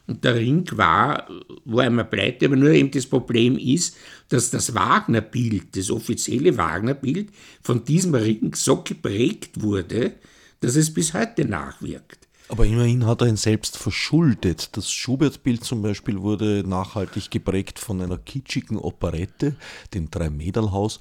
[0.07, 1.29] Und der Ring war,
[1.65, 3.97] war einmal pleite, aber nur eben das Problem ist,
[4.29, 7.31] dass das Wagner-Bild, das offizielle Wagner-Bild
[7.63, 10.15] von diesem Ring so geprägt wurde,
[10.61, 12.28] dass es bis heute nachwirkt.
[12.49, 14.77] Aber immerhin hat er ihn selbst verschuldet.
[14.77, 19.57] Das Schubert-Bild zum Beispiel wurde nachhaltig geprägt von einer kitschigen Operette,
[19.93, 21.01] dem Dreimädelhaus,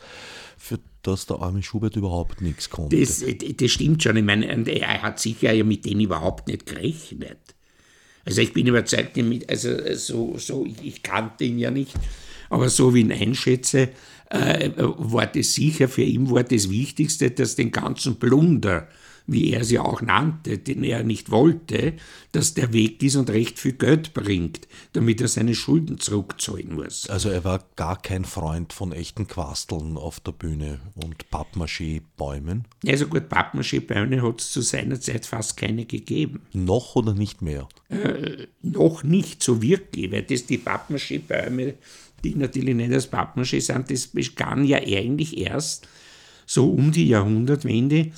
[0.58, 3.00] für das der arme Schubert überhaupt nichts konnte.
[3.00, 3.24] Das,
[3.58, 4.18] das stimmt schon.
[4.18, 7.56] Ich meine, er hat sicher ja mit denen überhaupt nicht gerechnet.
[8.26, 9.18] Also ich bin überzeugt,
[9.48, 11.94] also so, so, ich kannte ihn ja nicht,
[12.50, 13.90] aber so wie ich ihn einschätze,
[14.30, 18.90] äh, war das sicher für ihn war das Wichtigste, dass den ganzen Plunder
[19.28, 21.94] wie er sie auch nannte, den er nicht wollte,
[22.32, 27.10] dass der Weg ist und recht viel Geld bringt, damit er seine Schulden zurückzahlen muss.
[27.10, 32.66] Also er war gar kein Freund von echten Quasteln auf der Bühne und Pappmaché-Bäumen?
[32.88, 36.42] Also gut, Pappmaché-Bäume hat es zu seiner Zeit fast keine gegeben.
[36.54, 37.68] Noch oder nicht mehr?
[37.90, 41.74] Äh, noch nicht so wirklich, weil das die Pappmaché-Bäume,
[42.24, 45.88] die natürlich nicht als Pappmaché sind, das begann ja eigentlich erst
[46.46, 48.12] so um die Jahrhundertwende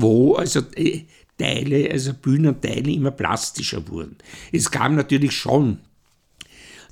[0.00, 1.04] wo also äh,
[1.38, 4.16] Teile, also Bühnenteile immer plastischer wurden.
[4.52, 5.78] Es kam natürlich schon,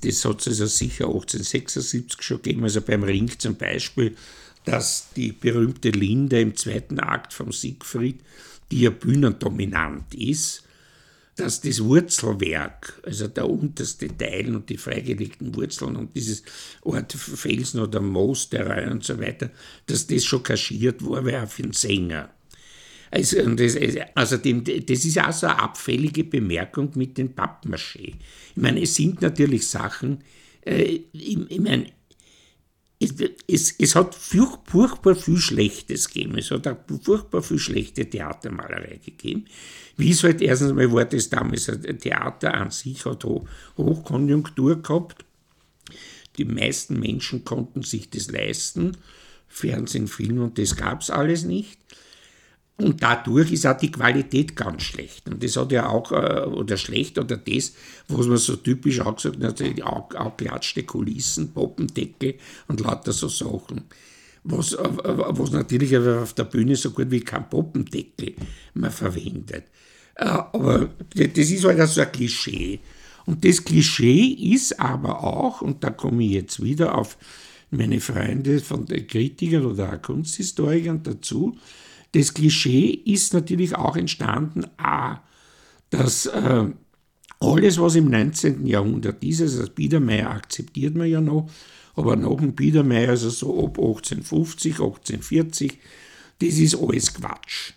[0.01, 4.15] das hat es also sicher 1876 schon gegeben, also beim Ring zum Beispiel,
[4.65, 8.19] dass die berühmte Linde im zweiten Akt von Siegfried,
[8.71, 10.63] die ja bühnendominant ist,
[11.35, 16.43] dass das Wurzelwerk, also der unterste Teil und die freigelegten Wurzeln und dieses
[16.81, 19.49] Ort Felsen oder Moos der Reihe und so weiter,
[19.85, 22.29] dass das schon kaschiert war, auch für den Sänger.
[23.11, 23.77] Also, das,
[24.15, 28.13] also dem, das ist auch so eine abfällige Bemerkung mit den Pappmaché.
[28.55, 30.23] Ich meine, es sind natürlich Sachen,
[30.65, 31.87] äh, ich, ich meine,
[33.01, 33.15] es,
[33.47, 36.37] es, es, hat furchtbar viel Schlechtes gegeben.
[36.37, 39.45] Es hat auch furchtbar viel schlechte Theatermalerei gegeben.
[39.97, 43.25] Wie es halt erstens mal war, das damals Theater an sich hat
[43.77, 45.25] Hochkonjunktur gehabt.
[46.37, 48.97] Die meisten Menschen konnten sich das leisten.
[49.47, 51.79] Fernsehen, Film und das gab es alles nicht.
[52.81, 55.29] Und dadurch ist auch die Qualität ganz schlecht.
[55.29, 57.73] Und das hat ja auch, äh, oder schlecht, oder das,
[58.07, 62.35] was man so typisch auch gesagt hat, auch, auch klatschte Kulissen, Poppendeckel
[62.67, 63.83] und lauter so Sachen.
[64.43, 68.33] Was, äh, was natürlich auf der Bühne so gut wie kein Poppendeckel
[68.73, 69.65] man verwendet.
[70.15, 72.79] Äh, aber das ist halt so ein Klischee.
[73.25, 77.17] Und das Klischee ist aber auch, und da komme ich jetzt wieder auf
[77.69, 81.57] meine Freunde von Kritikern oder Kunsthistorikern dazu,
[82.13, 84.65] das Klischee ist natürlich auch entstanden,
[85.89, 86.65] dass äh,
[87.39, 88.65] alles, was im 19.
[88.67, 91.49] Jahrhundert ist, also das Biedermeier akzeptiert man ja noch,
[91.95, 95.77] aber nach dem Biedermeier, also so ab 1850, 1840,
[96.39, 97.73] das ist alles Quatsch.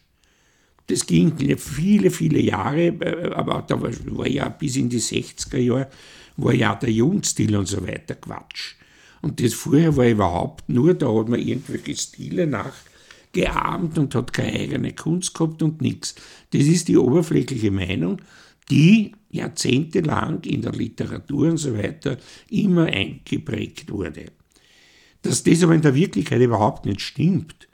[0.87, 5.59] Das ging viele, viele Jahre, äh, aber da war, war ja bis in die 60er
[5.59, 5.89] Jahre,
[6.37, 8.75] war ja der Jugendstil und so weiter Quatsch.
[9.23, 12.75] Und das vorher war überhaupt nur, da hat man irgendwelche Stile nach
[13.35, 16.15] geahmt und hat keine eigene Kunst gehabt und nichts.
[16.53, 18.23] Das ist die oberflächliche Meinung,
[18.71, 22.17] die jahrzehntelang in der Literatur und so weiter
[22.49, 24.27] immer eingeprägt wurde.
[25.21, 27.69] Dass das aber in der Wirklichkeit überhaupt nicht stimmt,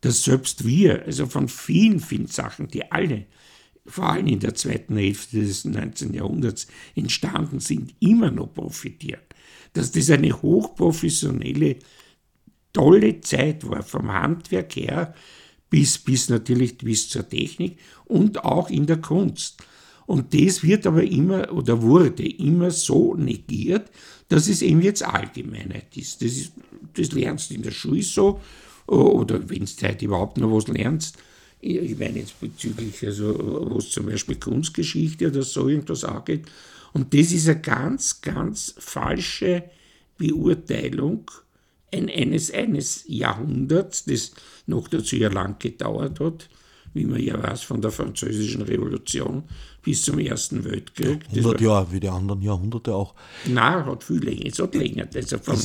[0.00, 3.26] dass selbst wir, also von vielen, vielen Sachen, die alle,
[3.86, 6.14] vor allem in der zweiten Hälfte des 19.
[6.14, 9.20] Jahrhunderts entstanden sind, immer noch profitieren.
[9.72, 11.76] Dass das eine hochprofessionelle
[12.72, 15.14] tolle Zeit war, vom Handwerk her
[15.70, 19.62] bis, bis natürlich bis zur Technik und auch in der Kunst.
[20.06, 23.90] Und das wird aber immer oder wurde immer so negiert,
[24.28, 26.20] dass es eben jetzt Allgemeinheit ist.
[26.22, 26.52] Das, ist,
[26.94, 28.40] das lernst du in der Schule so,
[28.86, 31.16] oder wenn du heute überhaupt noch was lernst.
[31.60, 36.46] Ich meine jetzt bezüglich, also, wo es zum Beispiel Kunstgeschichte oder so irgendwas angeht.
[36.92, 39.64] Und das ist eine ganz, ganz falsche
[40.18, 41.30] Beurteilung
[41.92, 44.32] eines, eines Jahrhunderts, das
[44.66, 46.48] noch dazu ja lang gedauert hat,
[46.94, 49.44] wie man ja weiß, von der Französischen Revolution
[49.82, 51.24] bis zum Ersten Weltkrieg.
[51.30, 53.14] Ja, 100 Jahre, wie die anderen Jahrhunderte auch.
[53.46, 55.08] Nein, hat viel länger, es hat länger.
[55.14, 55.58] Also von,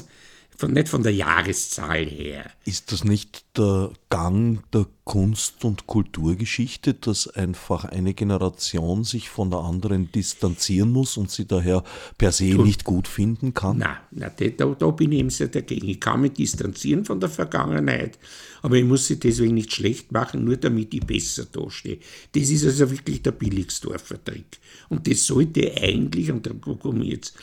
[0.58, 2.50] von, nicht von der Jahreszahl her.
[2.66, 9.52] Ist das nicht der Gang der Kunst- und Kulturgeschichte, dass einfach eine Generation sich von
[9.52, 11.84] der anderen distanzieren muss und sie daher
[12.18, 13.78] per se du, nicht gut finden kann?
[13.78, 15.88] Nein, nein da, da bin ich eben sehr dagegen.
[15.88, 18.18] Ich kann mich distanzieren von der Vergangenheit,
[18.64, 22.00] aber ich muss sie deswegen nicht schlecht machen, nur damit ich besser dastehe.
[22.34, 24.60] Das ist also wirklich der Billigsdorfer Trick.
[24.90, 27.34] Und das sollte eigentlich, und da komme ich jetzt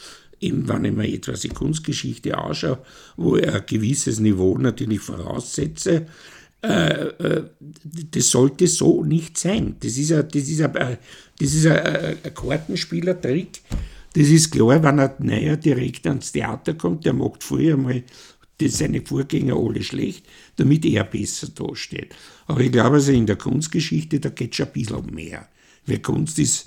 [0.45, 2.79] eben wenn ich mir etwas die Kunstgeschichte anschaue,
[3.17, 6.07] wo ich ein gewisses Niveau natürlich voraussetze,
[6.63, 7.45] äh, äh,
[8.11, 9.77] das sollte so nicht sein.
[9.81, 10.99] Das ist ein, das ist ein,
[11.39, 13.61] das ist ein, ein Kartenspielertrick.
[14.15, 18.03] Das ist klar, wenn ein neuer Direktor ans Theater kommt, der macht vorher mal
[18.63, 20.25] seine Vorgänger alle schlecht,
[20.57, 22.15] damit er besser dasteht.
[22.47, 25.49] Aber ich glaube, also in der Kunstgeschichte, da geht es schon ein bisschen mehr.
[25.87, 26.67] Weil Kunst ist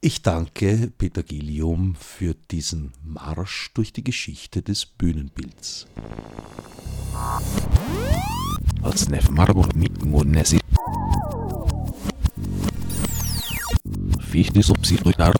[0.04, 5.86] Ich danke Peter Gillium für diesen Marsch durch die Geschichte des Bühnenbilds.
[8.82, 9.94] Alsnef Marburg mit
[10.32, 10.60] Nesi.
[14.20, 15.34] Fichte subsidiar